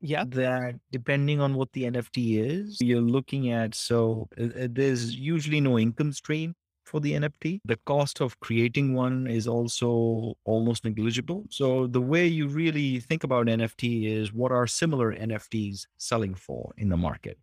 yeah, 0.00 0.24
That 0.28 0.76
depending 0.92 1.40
on 1.40 1.54
what 1.54 1.72
the 1.72 1.82
NFT 1.82 2.40
is, 2.40 2.80
you're 2.80 3.02
looking 3.02 3.50
at. 3.50 3.74
So 3.74 4.28
uh, 4.40 4.44
uh, 4.44 4.68
there's 4.70 5.16
usually 5.16 5.60
no 5.60 5.78
income 5.78 6.12
stream 6.12 6.54
for 6.90 7.00
the 7.00 7.12
NFT. 7.12 7.60
The 7.64 7.78
cost 7.86 8.20
of 8.20 8.38
creating 8.40 8.94
one 8.94 9.28
is 9.28 9.46
also 9.46 10.34
almost 10.44 10.84
negligible. 10.84 11.44
So 11.48 11.86
the 11.86 12.00
way 12.00 12.26
you 12.26 12.48
really 12.48 12.98
think 12.98 13.22
about 13.22 13.46
NFT 13.46 14.06
is 14.06 14.32
what 14.32 14.50
are 14.50 14.66
similar 14.66 15.14
NFTs 15.14 15.86
selling 15.98 16.34
for 16.34 16.74
in 16.76 16.88
the 16.88 16.96
market? 16.96 17.38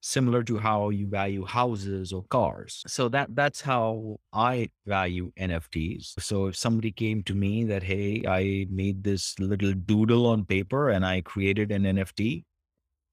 Similar 0.00 0.42
to 0.44 0.58
how 0.58 0.90
you 0.90 1.06
value 1.06 1.44
houses 1.46 2.12
or 2.12 2.24
cars. 2.24 2.82
So 2.88 3.08
that 3.10 3.36
that's 3.36 3.60
how 3.60 4.18
I 4.32 4.70
value 4.84 5.30
NFTs. 5.38 6.20
So 6.20 6.46
if 6.46 6.56
somebody 6.56 6.90
came 6.90 7.22
to 7.22 7.34
me 7.34 7.62
that, 7.66 7.84
hey, 7.84 8.24
I 8.26 8.66
made 8.68 9.04
this 9.04 9.38
little 9.38 9.74
doodle 9.74 10.26
on 10.26 10.44
paper 10.44 10.90
and 10.90 11.06
I 11.06 11.20
created 11.20 11.70
an 11.70 11.84
NFT, 11.84 12.42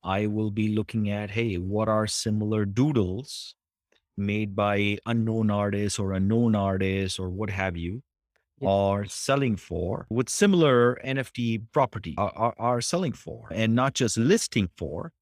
I 0.03 0.25
will 0.25 0.49
be 0.49 0.69
looking 0.69 1.11
at, 1.11 1.29
hey, 1.29 1.57
what 1.57 1.89
are 1.89 2.07
similar 2.07 2.65
doodles 2.65 3.53
made 4.19 4.55
by 4.55 4.97
unknown 5.05 5.49
artists 5.49 5.99
or 5.99 6.13
unknown 6.13 6.55
artists 6.55 7.19
or 7.19 7.29
what 7.29 7.49
have 7.49 7.77
you 7.77 8.03
Yeah. 8.61 8.69
are 8.69 9.05
selling 9.05 9.55
for 9.57 10.05
with 10.09 10.29
similar 10.29 10.97
NFT 11.05 11.63
property 11.71 12.15
are, 12.17 12.33
are, 12.35 12.55
are 12.59 12.81
selling 12.81 13.13
for 13.13 13.47
and 13.51 13.75
not 13.75 13.93
just 13.95 14.17
listing 14.17 14.69
for, 14.77 15.13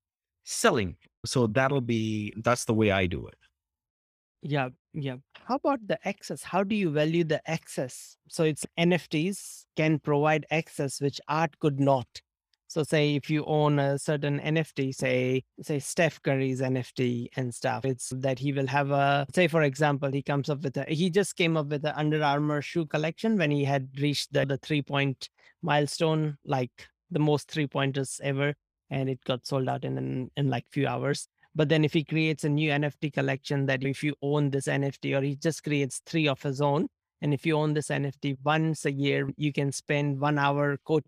selling. 0.44 0.98
So 1.26 1.48
that'll 1.48 1.82
be 1.82 2.34
that's 2.44 2.66
the 2.66 2.74
way 2.74 2.92
I 2.92 3.06
do 3.08 3.28
it. 3.28 3.36
yeah, 4.42 4.70
yeah. 4.94 5.18
How 5.46 5.56
about 5.56 5.80
the 5.88 5.98
access? 6.08 6.44
How 6.44 6.64
do 6.64 6.76
you 6.76 6.90
value 6.92 7.24
the 7.24 7.42
access? 7.50 8.18
So 8.30 8.44
it's 8.44 8.66
NFTs 8.78 9.66
can 9.76 10.00
provide 10.00 10.46
access 10.52 11.02
which 11.02 11.20
art 11.28 11.58
could 11.60 11.80
not. 11.80 12.08
So 12.68 12.84
say 12.84 13.16
if 13.16 13.30
you 13.30 13.46
own 13.46 13.80
a 13.80 13.98
certain 13.98 14.40
NFT, 14.40 14.94
say 14.94 15.44
say 15.62 15.80
Steph 15.80 16.22
Curry's 16.22 16.62
NFT 16.62 17.28
and 17.38 17.54
stuff, 17.54 17.86
it's 17.86 18.10
that 18.10 18.40
he 18.40 18.52
will 18.52 18.68
have 18.68 18.92
a 18.92 19.26
say 19.34 19.48
for 19.48 19.64
example, 19.64 20.12
he 20.12 20.22
comes 20.22 20.50
up 20.50 20.64
with 20.64 20.76
a 20.78 20.84
he 20.84 21.10
just 21.10 21.38
came 21.38 21.56
up 21.56 21.68
with 21.68 21.82
the 21.82 21.98
Under 21.98 22.22
Armour 22.22 22.62
shoe 22.62 22.86
collection 22.86 23.38
when 23.38 23.52
he 23.52 23.64
had 23.64 23.90
reached 24.00 24.34
the, 24.34 24.46
the 24.46 24.58
three 24.58 24.82
point 24.82 25.30
milestone, 25.62 26.38
like 26.46 26.88
the 27.10 27.20
most 27.20 27.50
three 27.50 27.68
pointers 27.68 28.20
ever, 28.22 28.54
and 28.90 29.10
it 29.10 29.24
got 29.24 29.48
sold 29.48 29.70
out 29.70 29.86
in, 29.86 29.98
in 29.98 30.30
in 30.36 30.50
like 30.50 30.66
few 30.70 30.88
hours. 30.88 31.30
But 31.56 31.70
then 31.70 31.86
if 31.86 31.94
he 31.94 32.04
creates 32.04 32.44
a 32.44 32.50
new 32.50 32.70
NFT 32.70 33.14
collection 33.14 33.66
that 33.68 33.84
if 33.84 34.04
you 34.04 34.14
own 34.22 34.52
this 34.52 34.68
NFT 34.68 35.18
or 35.18 35.22
he 35.24 35.36
just 35.36 35.64
creates 35.64 36.02
three 36.06 36.28
of 36.28 36.42
his 36.44 36.62
own, 36.62 36.88
and 37.22 37.34
if 37.34 37.46
you 37.46 37.58
own 37.58 37.74
this 37.74 37.88
NFT 37.88 38.38
once 38.44 38.86
a 38.86 38.92
year, 38.92 39.30
you 39.38 39.52
can 39.52 39.72
spend 39.72 40.20
one 40.20 40.38
hour 40.38 40.78
co- 40.86 41.02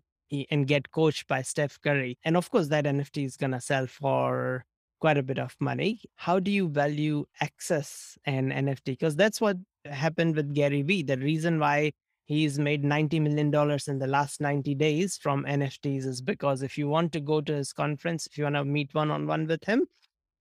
and 0.50 0.66
get 0.66 0.90
coached 0.90 1.26
by 1.26 1.42
Steph 1.42 1.80
Curry. 1.80 2.18
And 2.24 2.36
of 2.36 2.50
course, 2.50 2.68
that 2.68 2.84
NFT 2.84 3.24
is 3.24 3.36
going 3.36 3.52
to 3.52 3.60
sell 3.60 3.86
for 3.86 4.64
quite 5.00 5.18
a 5.18 5.22
bit 5.22 5.38
of 5.38 5.56
money. 5.60 6.00
How 6.16 6.38
do 6.38 6.50
you 6.50 6.68
value 6.68 7.24
access 7.40 8.18
and 8.24 8.52
NFT? 8.52 8.84
Because 8.84 9.16
that's 9.16 9.40
what 9.40 9.56
happened 9.86 10.36
with 10.36 10.54
Gary 10.54 10.82
Vee. 10.82 11.02
The 11.02 11.16
reason 11.16 11.58
why 11.58 11.92
he's 12.26 12.58
made 12.58 12.84
$90 12.84 13.20
million 13.20 13.80
in 13.88 13.98
the 13.98 14.06
last 14.06 14.40
90 14.40 14.74
days 14.76 15.16
from 15.16 15.44
NFTs 15.44 16.06
is 16.06 16.20
because 16.20 16.62
if 16.62 16.78
you 16.78 16.88
want 16.88 17.12
to 17.12 17.20
go 17.20 17.40
to 17.40 17.52
his 17.52 17.72
conference, 17.72 18.26
if 18.26 18.38
you 18.38 18.44
want 18.44 18.56
to 18.56 18.64
meet 18.64 18.94
one 18.94 19.10
on 19.10 19.26
one 19.26 19.46
with 19.46 19.64
him, 19.64 19.86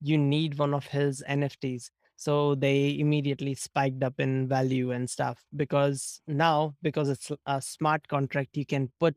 you 0.02 0.18
need 0.18 0.58
one 0.60 0.74
of 0.74 0.86
his 0.86 1.24
NFTs. 1.28 1.90
So 2.16 2.54
they 2.54 2.98
immediately 3.00 3.56
spiked 3.56 4.04
up 4.04 4.20
in 4.20 4.48
value 4.48 4.92
and 4.92 5.10
stuff 5.10 5.42
because 5.56 6.22
now, 6.28 6.76
because 6.82 7.08
it's 7.08 7.32
a 7.46 7.62
smart 7.62 8.08
contract, 8.10 8.58
you 8.58 8.66
can 8.66 8.92
put 9.00 9.16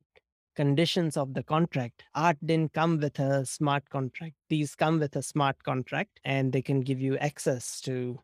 conditions 0.54 1.16
of 1.16 1.34
the 1.34 1.42
contract. 1.42 2.04
Art 2.14 2.36
didn't 2.44 2.72
come 2.72 2.98
with 2.98 3.18
a 3.18 3.44
smart 3.46 3.88
contract. 3.90 4.34
These 4.48 4.74
come 4.74 4.98
with 4.98 5.16
a 5.16 5.22
smart 5.22 5.62
contract 5.62 6.20
and 6.24 6.52
they 6.52 6.62
can 6.62 6.80
give 6.80 7.00
you 7.00 7.16
access 7.18 7.80
to 7.82 8.20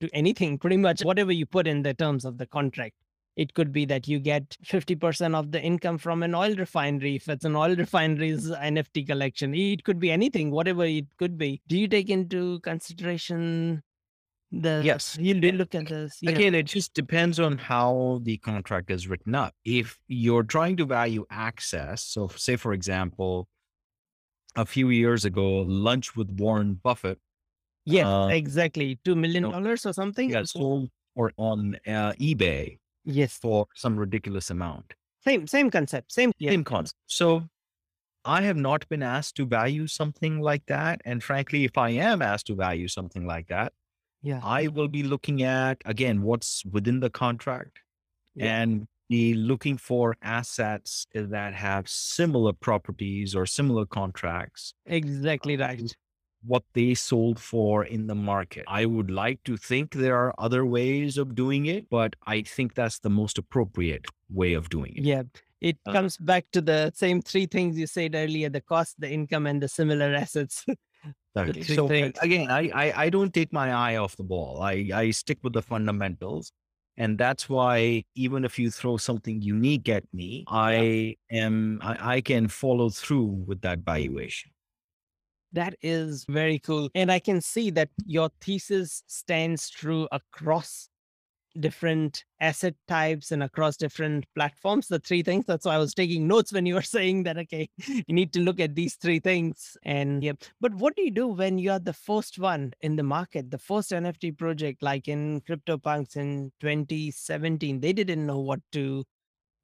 to 0.00 0.08
anything, 0.12 0.58
pretty 0.64 0.76
much 0.76 1.02
whatever 1.02 1.32
you 1.32 1.46
put 1.46 1.66
in 1.66 1.82
the 1.82 1.94
terms 1.94 2.24
of 2.24 2.38
the 2.38 2.46
contract. 2.46 2.94
It 3.36 3.52
could 3.52 3.70
be 3.70 3.84
that 3.86 4.08
you 4.08 4.18
get 4.18 4.56
50% 4.64 5.34
of 5.34 5.52
the 5.52 5.60
income 5.60 5.98
from 5.98 6.22
an 6.22 6.34
oil 6.34 6.54
refinery 6.56 7.16
if 7.16 7.28
it's 7.28 7.44
an 7.44 7.54
oil 7.54 7.76
refinery's 7.76 8.50
NFT 8.50 9.06
collection. 9.06 9.54
It 9.54 9.84
could 9.84 9.98
be 9.98 10.10
anything, 10.10 10.50
whatever 10.50 10.84
it 10.86 11.04
could 11.18 11.36
be. 11.36 11.60
Do 11.68 11.78
you 11.78 11.86
take 11.86 12.08
into 12.08 12.60
consideration 12.60 13.82
the 14.52 14.80
Yes. 14.84 15.16
you 15.20 15.34
look 15.34 15.74
at 15.74 15.88
this? 15.88 16.18
Yeah. 16.20 16.30
Again, 16.30 16.54
it 16.54 16.64
just 16.64 16.94
depends 16.94 17.40
on 17.40 17.58
how 17.58 18.20
the 18.22 18.36
contract 18.38 18.90
is 18.90 19.08
written 19.08 19.34
up. 19.34 19.54
If 19.64 19.98
you're 20.08 20.44
trying 20.44 20.76
to 20.78 20.84
value 20.86 21.26
access, 21.30 22.02
so 22.04 22.28
say 22.28 22.56
for 22.56 22.72
example, 22.72 23.48
a 24.54 24.64
few 24.64 24.88
years 24.90 25.24
ago, 25.24 25.62
lunch 25.62 26.16
with 26.16 26.30
Warren 26.30 26.74
Buffett 26.74 27.18
Yes, 27.88 28.04
uh, 28.06 28.28
exactly. 28.32 28.98
Two 29.04 29.14
million 29.14 29.44
no, 29.44 29.52
dollars 29.52 29.86
or 29.86 29.92
something? 29.92 30.30
got 30.30 30.48
sold 30.48 30.90
or 31.14 31.32
on 31.36 31.76
uh, 31.86 32.12
eBay 32.18 32.78
Yes. 33.04 33.38
for 33.38 33.66
some 33.74 33.96
ridiculous 33.96 34.50
amount. 34.50 34.94
Same 35.22 35.46
same 35.46 35.70
concept. 35.70 36.10
Same 36.12 36.32
yeah. 36.38 36.50
Same 36.50 36.64
concept. 36.64 36.98
So 37.06 37.48
I 38.24 38.42
have 38.42 38.56
not 38.56 38.88
been 38.88 39.02
asked 39.04 39.36
to 39.36 39.46
value 39.46 39.86
something 39.86 40.40
like 40.40 40.66
that. 40.66 41.00
And 41.04 41.22
frankly, 41.22 41.64
if 41.64 41.78
I 41.78 41.90
am 41.90 42.22
asked 42.22 42.46
to 42.48 42.56
value 42.56 42.88
something 42.88 43.24
like 43.24 43.46
that, 43.48 43.72
Yeah. 44.28 44.40
I 44.42 44.66
will 44.76 44.88
be 44.98 45.02
looking 45.14 45.38
at 45.42 45.76
again 45.94 46.22
what's 46.28 46.52
within 46.76 46.98
the 47.00 47.10
contract 47.10 47.74
Yeah. 48.34 48.60
and 48.60 48.70
be 49.08 49.34
looking 49.50 49.76
for 49.88 50.16
assets 50.22 51.06
that 51.14 51.54
have 51.54 51.88
similar 51.88 52.52
properties 52.68 53.36
or 53.36 53.46
similar 53.46 53.86
contracts, 53.86 54.74
Exactly 55.00 55.56
right. 55.56 55.94
what 56.52 56.64
they 56.74 56.94
sold 56.94 57.38
for 57.38 57.84
in 57.84 58.08
the 58.08 58.16
market. 58.32 58.64
I 58.80 58.84
would 58.94 59.10
like 59.24 59.38
to 59.44 59.56
think 59.56 59.86
there 59.94 60.16
are 60.22 60.34
other 60.46 60.62
ways 60.66 61.18
of 61.18 61.34
doing 61.36 61.66
it, 61.66 61.88
but 61.88 62.16
I 62.26 62.42
think 62.42 62.74
that's 62.74 62.98
the 62.98 63.10
most 63.10 63.38
appropriate 63.38 64.06
way 64.28 64.54
of 64.54 64.68
doing 64.76 64.92
it. 64.96 65.04
Yeah. 65.12 65.22
It 65.60 65.78
Uh, 65.86 65.92
comes 65.92 66.16
back 66.18 66.44
to 66.52 66.60
the 66.60 66.92
same 66.94 67.22
three 67.22 67.46
things 67.46 67.78
you 67.78 67.86
said 67.86 68.14
earlier 68.14 68.48
the 68.50 68.60
cost, 68.60 69.00
the 69.00 69.10
income, 69.18 69.46
and 69.46 69.62
the 69.62 69.68
similar 69.68 70.10
assets. 70.24 70.64
Exactly. 71.36 71.62
So 71.62 71.88
things. 71.88 72.14
again, 72.22 72.50
I, 72.50 72.70
I 72.74 73.04
I 73.04 73.10
don't 73.10 73.32
take 73.32 73.52
my 73.52 73.72
eye 73.72 73.96
off 73.96 74.16
the 74.16 74.24
ball. 74.24 74.62
I 74.62 74.88
I 74.94 75.10
stick 75.10 75.38
with 75.42 75.52
the 75.52 75.62
fundamentals, 75.62 76.52
and 76.96 77.18
that's 77.18 77.48
why 77.48 78.04
even 78.14 78.44
if 78.44 78.58
you 78.58 78.70
throw 78.70 78.96
something 78.96 79.42
unique 79.42 79.88
at 79.88 80.04
me, 80.14 80.44
I 80.48 81.16
am 81.30 81.80
I, 81.82 82.16
I 82.16 82.20
can 82.20 82.48
follow 82.48 82.88
through 82.88 83.44
with 83.46 83.60
that 83.62 83.80
valuation. 83.80 84.50
That 85.52 85.74
is 85.82 86.24
very 86.28 86.58
cool. 86.58 86.90
And 86.94 87.10
I 87.10 87.18
can 87.18 87.40
see 87.40 87.70
that 87.70 87.88
your 88.04 88.30
thesis 88.40 89.02
stands 89.06 89.70
true 89.70 90.08
across 90.12 90.88
different 91.60 92.24
asset 92.40 92.74
types 92.88 93.32
and 93.32 93.42
across 93.42 93.76
different 93.76 94.26
platforms. 94.34 94.88
The 94.88 94.98
three 94.98 95.22
things. 95.22 95.44
That's 95.46 95.64
why 95.64 95.74
I 95.74 95.78
was 95.78 95.94
taking 95.94 96.26
notes 96.28 96.52
when 96.52 96.66
you 96.66 96.74
were 96.74 96.82
saying 96.96 97.24
that, 97.24 97.38
okay, 97.38 97.68
you 97.86 98.14
need 98.14 98.32
to 98.34 98.40
look 98.40 98.60
at 98.60 98.74
these 98.74 98.94
three 98.96 99.18
things. 99.20 99.76
And 99.82 100.22
yeah, 100.22 100.32
but 100.60 100.74
what 100.74 100.96
do 100.96 101.02
you 101.02 101.10
do 101.10 101.28
when 101.28 101.58
you 101.58 101.70
are 101.72 101.78
the 101.78 101.92
first 101.92 102.38
one 102.38 102.72
in 102.80 102.96
the 102.96 103.02
market, 103.02 103.50
the 103.50 103.58
first 103.58 103.90
NFT 103.90 104.36
project, 104.36 104.82
like 104.82 105.08
in 105.08 105.40
CryptoPunks 105.42 106.16
in 106.16 106.52
2017? 106.60 107.80
They 107.80 107.92
didn't 107.92 108.26
know 108.26 108.40
what 108.40 108.60
to 108.72 109.04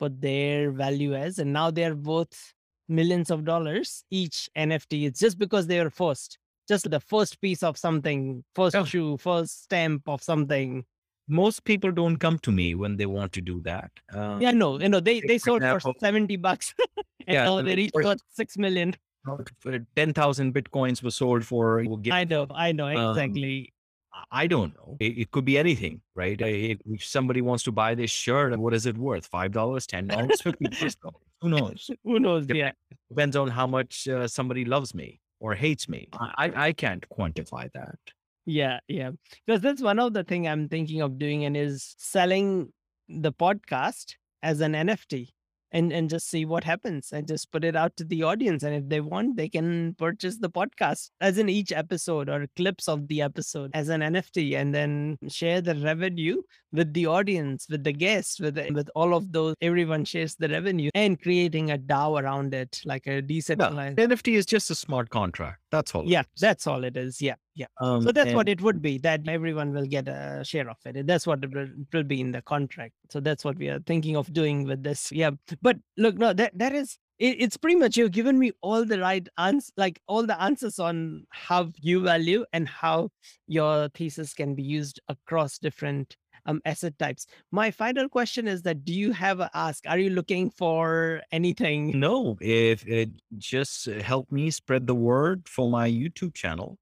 put 0.00 0.20
their 0.20 0.70
value 0.72 1.14
as, 1.14 1.38
and 1.38 1.52
now 1.52 1.70
they're 1.70 1.94
worth 1.94 2.55
millions 2.88 3.31
of 3.31 3.44
dollars 3.44 4.05
each 4.11 4.48
NFT. 4.57 5.07
It's 5.07 5.20
just 5.20 5.38
because 5.38 5.66
they 5.66 5.83
were 5.83 5.90
first, 5.90 6.38
just 6.68 6.90
the 6.90 7.00
first 7.00 7.40
piece 7.40 7.62
of 7.62 7.78
something, 7.78 8.44
first 8.55 8.74
Yeah. 8.74 8.85
shoe, 8.85 9.16
first 9.16 9.64
stamp 9.64 10.09
of 10.09 10.22
something. 10.22 10.85
Most 11.29 11.65
people 11.65 11.93
don't 11.93 12.17
come 12.17 12.39
to 12.41 12.51
me 12.53 12.75
when 12.75 12.97
they 12.97 13.07
want 13.07 13.33
to 13.33 13.41
do 13.41 13.61
that. 13.63 13.91
Uh, 14.13 14.39
Yeah, 14.41 14.51
no, 14.51 14.79
you 14.81 14.89
know, 14.89 15.01
they 15.01 15.21
they 15.21 15.39
sold 15.39 15.63
for 15.63 15.81
seventy 16.01 16.37
bucks, 16.37 16.75
and 17.27 17.35
Yeah, 17.35 17.45
now 17.45 17.63
they 17.63 17.77
reached 17.77 17.93
for- 17.95 18.03
for 18.03 18.17
six 18.31 18.59
million. 18.59 18.95
ten 19.97 20.13
thousand 20.13 20.53
bitcoins 20.55 21.03
were 21.03 21.11
sold 21.13 21.45
for. 21.45 21.85
I 22.11 22.25
know, 22.25 22.47
I 22.51 22.73
know 22.73 22.89
Um, 22.89 23.11
exactly. 23.11 23.73
I 24.31 24.47
don't 24.47 24.75
know. 24.77 24.97
It, 25.01 25.19
it 25.19 25.31
could 25.31 25.45
be 25.47 25.57
anything, 25.57 26.03
right? 26.15 26.39
If 26.41 27.03
somebody 27.05 27.41
wants 27.41 27.63
to 27.65 27.73
buy 27.73 27.95
this 27.95 28.11
shirt, 28.11 28.57
what 28.59 28.75
is 28.75 28.85
it 28.87 28.97
worth? 28.99 29.27
Five 29.27 29.53
dollars, 29.53 29.87
ten 29.87 30.07
dollars, 30.09 30.41
fifty 30.43 30.65
dollars? 30.71 30.97
Who 31.41 31.49
knows? 31.49 31.91
Who 32.05 32.19
knows? 32.21 32.47
Dep- 32.47 32.57
Yeah, 32.57 32.73
Depends 33.09 33.37
on 33.37 33.49
how 33.49 33.67
much 33.67 34.07
uh, 34.09 34.29
somebody 34.29 34.65
loves 34.65 34.95
me 34.95 35.21
or 35.41 35.55
hates 35.55 35.89
me. 35.89 36.09
I 36.37 36.53
I 36.69 36.73
can't 36.73 37.09
quantify 37.09 37.71
that. 37.73 37.99
Yeah, 38.46 38.81
yeah. 38.88 39.11
Because 39.46 39.61
that's 39.61 39.83
one 39.83 39.98
of 39.98 40.12
the 40.14 40.24
thing 40.24 40.46
I'm 40.48 40.68
thinking 40.68 41.00
of 41.00 41.18
doing, 41.18 41.44
and 41.44 41.57
is 41.57 41.94
selling 41.98 42.72
the 43.09 43.33
podcast 43.33 44.14
as 44.42 44.61
an 44.61 44.72
NFT. 44.72 45.28
And, 45.74 45.90
and 45.90 46.11
just 46.11 46.28
see 46.28 46.44
what 46.44 46.64
happens 46.64 47.12
and 47.12 47.26
just 47.26 47.50
put 47.50 47.64
it 47.64 47.74
out 47.74 47.96
to 47.96 48.05
the 48.05 48.24
audience 48.24 48.62
and 48.62 48.74
if 48.74 48.87
they 48.90 49.00
want 49.00 49.38
they 49.38 49.48
can 49.48 49.94
purchase 49.98 50.37
the 50.37 50.50
podcast 50.50 51.09
as 51.22 51.38
in 51.38 51.48
each 51.48 51.72
episode 51.72 52.28
or 52.28 52.46
clips 52.57 52.88
of 52.88 53.09
the 53.09 53.22
episode 53.22 53.70
as 53.72 53.88
an 53.88 54.02
nft 54.02 54.55
and 54.55 54.74
then 54.74 55.16
share 55.31 55.62
the 55.62 55.74
revenue 55.76 56.42
with 56.72 56.92
the 56.92 57.07
audience 57.07 57.66
with 57.70 57.85
the 57.85 57.92
guests 57.94 58.38
with 58.38 58.57
the, 58.57 58.70
with 58.74 58.90
all 58.94 59.14
of 59.14 59.33
those 59.33 59.55
everyone 59.62 60.05
shares 60.05 60.35
the 60.35 60.46
revenue 60.50 60.90
and 60.94 61.22
creating 61.22 61.70
a 61.70 61.78
dao 61.78 62.20
around 62.20 62.52
it 62.52 62.78
like 62.85 63.07
a 63.07 63.14
Yeah, 63.14 63.20
decentralized 63.22 63.96
NFT 63.96 64.35
is 64.35 64.44
just 64.44 64.70
a 64.70 64.74
smart 64.74 65.09
contract. 65.09 65.59
That's 65.70 65.94
all. 65.94 66.05
yeah 66.05 66.24
that's 66.38 66.66
all 66.66 66.85
it 66.85 66.98
is 66.98 67.22
yeah 67.22 67.37
yeah 67.55 67.67
Um, 67.81 68.03
so 68.03 68.12
that's 68.12 68.33
what 68.33 68.49
it 68.49 68.61
would 68.61 68.81
be 68.81 68.99
that 68.99 69.29
everyone 69.29 69.73
will 69.73 69.87
get 69.87 70.09
a 70.09 70.43
share 70.45 70.69
of 70.71 70.77
it. 70.85 71.07
That's 71.07 71.27
what 71.27 71.45
it 71.45 71.53
will, 71.53 72.03
be 72.05 72.21
in 72.21 72.33
the 72.33 72.43
contract. 72.43 72.95
So 73.11 73.21
that's 73.21 73.45
what 73.45 73.57
we 73.57 73.69
are 73.69 73.81
thinking 73.81 74.17
of 74.17 74.33
doing 74.33 74.65
with 74.65 74.83
this. 74.83 75.12
Yeah. 75.12 75.31
But 75.61 75.77
look, 75.97 76.17
no, 76.17 76.33
that 76.33 76.57
that 76.59 76.75
is 76.75 76.99
it, 77.19 77.37
it's 77.38 77.57
pretty 77.57 77.77
much 77.77 77.97
you've 77.97 78.12
given 78.12 78.38
me 78.38 78.53
all 78.62 78.85
the 78.85 78.99
right 78.99 79.27
answers, 79.38 79.73
like 79.77 80.01
all 80.09 80.27
the 80.27 80.41
answers 80.43 80.79
on 80.79 81.25
how 81.31 81.71
you 81.81 82.03
value 82.03 82.45
and 82.53 82.69
how 82.69 83.11
your 83.47 83.88
thesis 83.91 84.35
can 84.35 84.55
be 84.55 84.62
used 84.62 85.01
across 85.09 85.59
different 85.59 86.17
um, 86.47 86.61
asset 86.65 86.99
types. 86.99 87.27
My 87.51 87.71
final 87.71 88.09
question 88.09 88.49
is 88.49 88.62
that 88.62 88.85
do 88.85 88.93
you 88.93 89.12
have 89.12 89.41
a 89.41 89.51
ask? 89.55 89.85
Are 89.87 89.99
you 89.99 90.11
looking 90.11 90.51
for 90.51 91.23
anything? 91.31 91.99
No, 91.99 92.37
if 92.41 92.87
it 92.87 93.11
just 93.38 93.88
uh, 93.88 94.03
help 94.03 94.31
me 94.33 94.51
spread 94.51 94.87
the 94.87 94.95
word 94.95 95.49
for 95.49 95.71
my 95.71 95.88
YouTube 95.88 96.35
channel. 96.35 96.79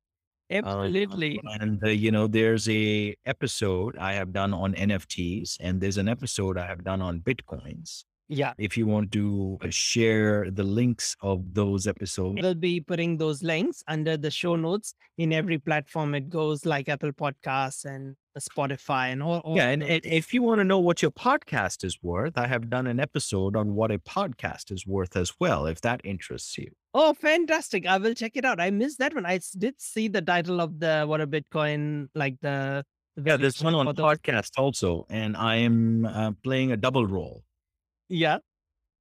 Um, 0.51 0.65
Absolutely. 0.65 1.41
and 1.61 1.83
uh, 1.85 1.89
you 1.89 2.11
know, 2.11 2.27
there's 2.27 2.69
a 2.69 3.17
episode 3.25 3.97
I 3.99 4.15
have 4.15 4.33
done 4.33 4.53
on 4.53 4.75
NFTs, 4.75 5.57
and 5.61 5.81
there's 5.81 5.97
an 5.97 6.09
episode 6.09 6.59
I 6.59 6.67
have 6.67 6.85
done 6.85 7.01
on 7.01 7.21
bitcoins. 7.21 8.05
Yeah. 8.33 8.53
If 8.59 8.77
you 8.77 8.87
want 8.87 9.11
to 9.13 9.59
uh, 9.61 9.67
share 9.71 10.49
the 10.53 10.63
links 10.63 11.17
of 11.21 11.53
those 11.53 11.89
episodes, 11.89 12.39
We'll 12.41 12.55
be 12.55 12.81
putting 12.81 13.17
those 13.17 13.43
links 13.43 13.83
under 13.89 14.17
the 14.17 14.31
show 14.31 14.55
notes 14.55 14.95
in 15.19 15.33
every 15.33 15.59
platform 15.59 16.15
it 16.15 16.29
goes, 16.31 16.65
like 16.65 16.89
Apple 16.89 17.11
Podcasts 17.11 17.85
and 17.85 18.15
Spotify 18.39 19.11
and 19.11 19.21
all. 19.21 19.41
all 19.41 19.57
yeah, 19.57 19.71
and, 19.71 19.83
if 19.83 20.33
you 20.33 20.43
want 20.45 20.61
to 20.61 20.65
know 20.65 20.79
what 20.79 21.03
your 21.03 21.11
podcast 21.11 21.83
is 21.85 21.99
worth, 22.03 22.39
I 22.39 22.47
have 22.47 22.71
done 22.71 22.87
an 22.87 23.01
episode 23.01 23.57
on 23.57 23.75
what 23.75 23.91
a 23.91 23.99
podcast 23.99 24.71
is 24.71 24.87
worth 24.87 25.17
as 25.17 25.33
well, 25.41 25.67
if 25.67 25.81
that 25.81 26.01
interests 26.05 26.57
you. 26.57 26.71
Oh, 26.95 27.13
fantastic. 27.15 27.85
I 27.85 27.99
will 27.99 28.15
check 28.15 28.37
it 28.37 28.45
out. 28.45 28.61
I 28.61 28.71
missed 28.71 29.01
that 29.01 29.13
one. 29.13 29.27
I 29.27 29.41
did 29.59 29.75
see 29.81 30.07
the 30.07 30.23
title 30.23 30.61
of 30.61 30.79
the 30.79 31.05
What 31.05 31.21
a 31.21 31.27
Bitcoin, 31.27 32.09
like 32.15 32.37
the. 32.41 32.85
the 33.17 33.23
Yeah, 33.31 33.37
there's 33.39 33.61
one 33.61 33.75
on 33.75 33.87
the- 33.87 33.95
podcast 33.95 34.53
also, 34.57 35.05
and 35.11 35.37
I 35.37 35.57
am 35.57 36.05
uh, 36.07 36.31
playing 36.45 36.71
a 36.71 36.77
double 36.77 37.07
role. 37.07 37.43
Yeah. 38.11 38.39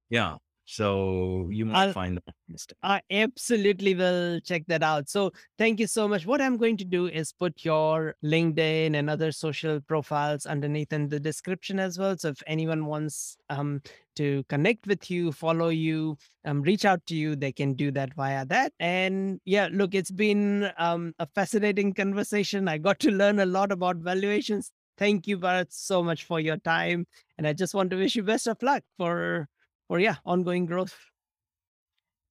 Yeah, 0.08 0.38
so 0.64 1.48
you 1.50 1.66
might 1.66 1.78
I'll- 1.88 1.92
find 1.92 2.16
that 2.16 2.34
interesting. 2.48 2.76
I 2.82 3.00
absolutely 3.10 3.94
will 3.94 4.40
check 4.40 4.64
that 4.68 4.82
out. 4.82 5.08
So 5.08 5.32
thank 5.58 5.78
you 5.78 5.86
so 5.86 6.08
much. 6.08 6.26
What 6.26 6.40
I'm 6.40 6.56
going 6.56 6.76
to 6.78 6.84
do 6.84 7.06
is 7.06 7.32
put 7.32 7.64
your 7.64 8.16
LinkedIn 8.24 8.96
and 8.96 9.10
other 9.10 9.30
social 9.32 9.80
profiles 9.80 10.46
underneath 10.46 10.92
in 10.92 11.08
the 11.08 11.20
description 11.20 11.78
as 11.78 11.98
well. 11.98 12.16
So 12.18 12.28
if 12.28 12.42
anyone 12.48 12.86
wants 12.86 13.36
um, 13.50 13.82
to 14.16 14.42
connect 14.48 14.86
with 14.88 15.10
you, 15.10 15.30
follow 15.32 15.68
you, 15.68 16.16
um, 16.44 16.62
reach 16.62 16.84
out 16.84 17.04
to 17.06 17.14
you, 17.16 17.36
they 17.36 17.52
can 17.52 17.74
do 17.74 17.92
that 17.92 18.14
via 18.14 18.44
that. 18.46 18.72
And 18.80 19.40
yeah, 19.44 19.68
look, 19.70 19.94
it's 19.94 20.10
been 20.10 20.70
um, 20.78 21.14
a 21.20 21.26
fascinating 21.26 21.94
conversation. 21.94 22.66
I 22.68 22.78
got 22.78 22.98
to 23.00 23.10
learn 23.12 23.38
a 23.38 23.46
lot 23.46 23.70
about 23.70 23.96
valuations. 23.98 24.72
Thank 25.00 25.26
you, 25.26 25.38
Bharat, 25.38 25.68
so 25.70 26.02
much 26.02 26.24
for 26.24 26.38
your 26.38 26.58
time. 26.58 27.06
And 27.38 27.46
I 27.46 27.54
just 27.54 27.74
want 27.74 27.88
to 27.90 27.96
wish 27.96 28.14
you 28.14 28.22
best 28.22 28.46
of 28.46 28.62
luck 28.62 28.84
for, 28.98 29.48
for 29.88 29.98
yeah, 29.98 30.16
ongoing 30.26 30.66
growth. 30.66 30.94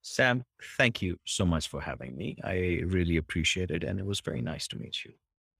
Sam, 0.04 0.44
thank 0.78 1.02
you 1.02 1.18
so 1.26 1.46
much 1.46 1.68
for 1.68 1.82
having 1.82 2.16
me. 2.16 2.38
I 2.44 2.82
really 2.86 3.18
appreciate 3.18 3.72
it, 3.72 3.84
and 3.84 4.00
it 4.00 4.06
was 4.06 4.20
very 4.20 4.42
nice 4.42 4.68
to 4.68 4.78
meet 4.78 5.04
you. 5.04 5.14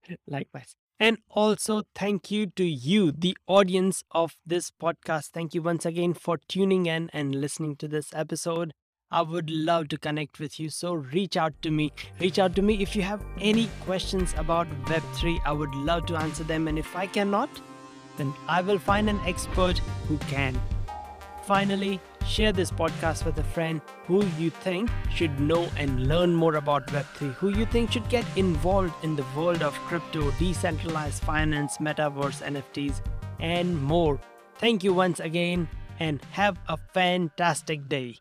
Likewise. 0.28 0.76
And 1.00 1.18
also, 1.28 1.82
thank 1.96 2.30
you 2.30 2.46
to 2.46 2.64
you, 2.64 3.10
the 3.10 3.36
audience 3.48 4.04
of 4.12 4.36
this 4.46 4.70
podcast. 4.70 5.30
Thank 5.30 5.52
you 5.52 5.62
once 5.62 5.84
again 5.84 6.14
for 6.14 6.38
tuning 6.46 6.86
in 6.86 7.10
and 7.12 7.34
listening 7.34 7.74
to 7.76 7.88
this 7.88 8.10
episode. 8.14 8.72
I 9.12 9.22
would 9.22 9.50
love 9.50 9.88
to 9.88 9.98
connect 9.98 10.38
with 10.38 10.60
you. 10.60 10.70
So 10.70 10.94
reach 10.94 11.36
out 11.36 11.60
to 11.62 11.70
me. 11.72 11.92
Reach 12.20 12.38
out 12.38 12.54
to 12.54 12.62
me 12.62 12.80
if 12.80 12.94
you 12.94 13.02
have 13.02 13.24
any 13.40 13.68
questions 13.84 14.34
about 14.36 14.68
Web3. 14.84 15.40
I 15.44 15.52
would 15.52 15.74
love 15.74 16.06
to 16.06 16.16
answer 16.16 16.44
them. 16.44 16.68
And 16.68 16.78
if 16.78 16.94
I 16.94 17.08
cannot, 17.08 17.50
then 18.16 18.32
I 18.46 18.62
will 18.62 18.78
find 18.78 19.10
an 19.10 19.20
expert 19.26 19.78
who 20.06 20.16
can. 20.28 20.60
Finally, 21.44 21.98
share 22.24 22.52
this 22.52 22.70
podcast 22.70 23.24
with 23.24 23.36
a 23.38 23.42
friend 23.42 23.80
who 24.06 24.24
you 24.38 24.50
think 24.50 24.88
should 25.12 25.40
know 25.40 25.68
and 25.76 26.06
learn 26.06 26.32
more 26.32 26.54
about 26.54 26.86
Web3, 26.88 27.32
who 27.34 27.48
you 27.48 27.66
think 27.66 27.90
should 27.90 28.08
get 28.08 28.24
involved 28.36 28.94
in 29.02 29.16
the 29.16 29.24
world 29.36 29.62
of 29.62 29.74
crypto, 29.88 30.30
decentralized 30.38 31.24
finance, 31.24 31.78
metaverse, 31.78 32.42
NFTs, 32.42 33.00
and 33.40 33.82
more. 33.82 34.20
Thank 34.58 34.84
you 34.84 34.94
once 34.94 35.18
again 35.18 35.68
and 35.98 36.22
have 36.30 36.58
a 36.68 36.76
fantastic 36.76 37.88
day. 37.88 38.18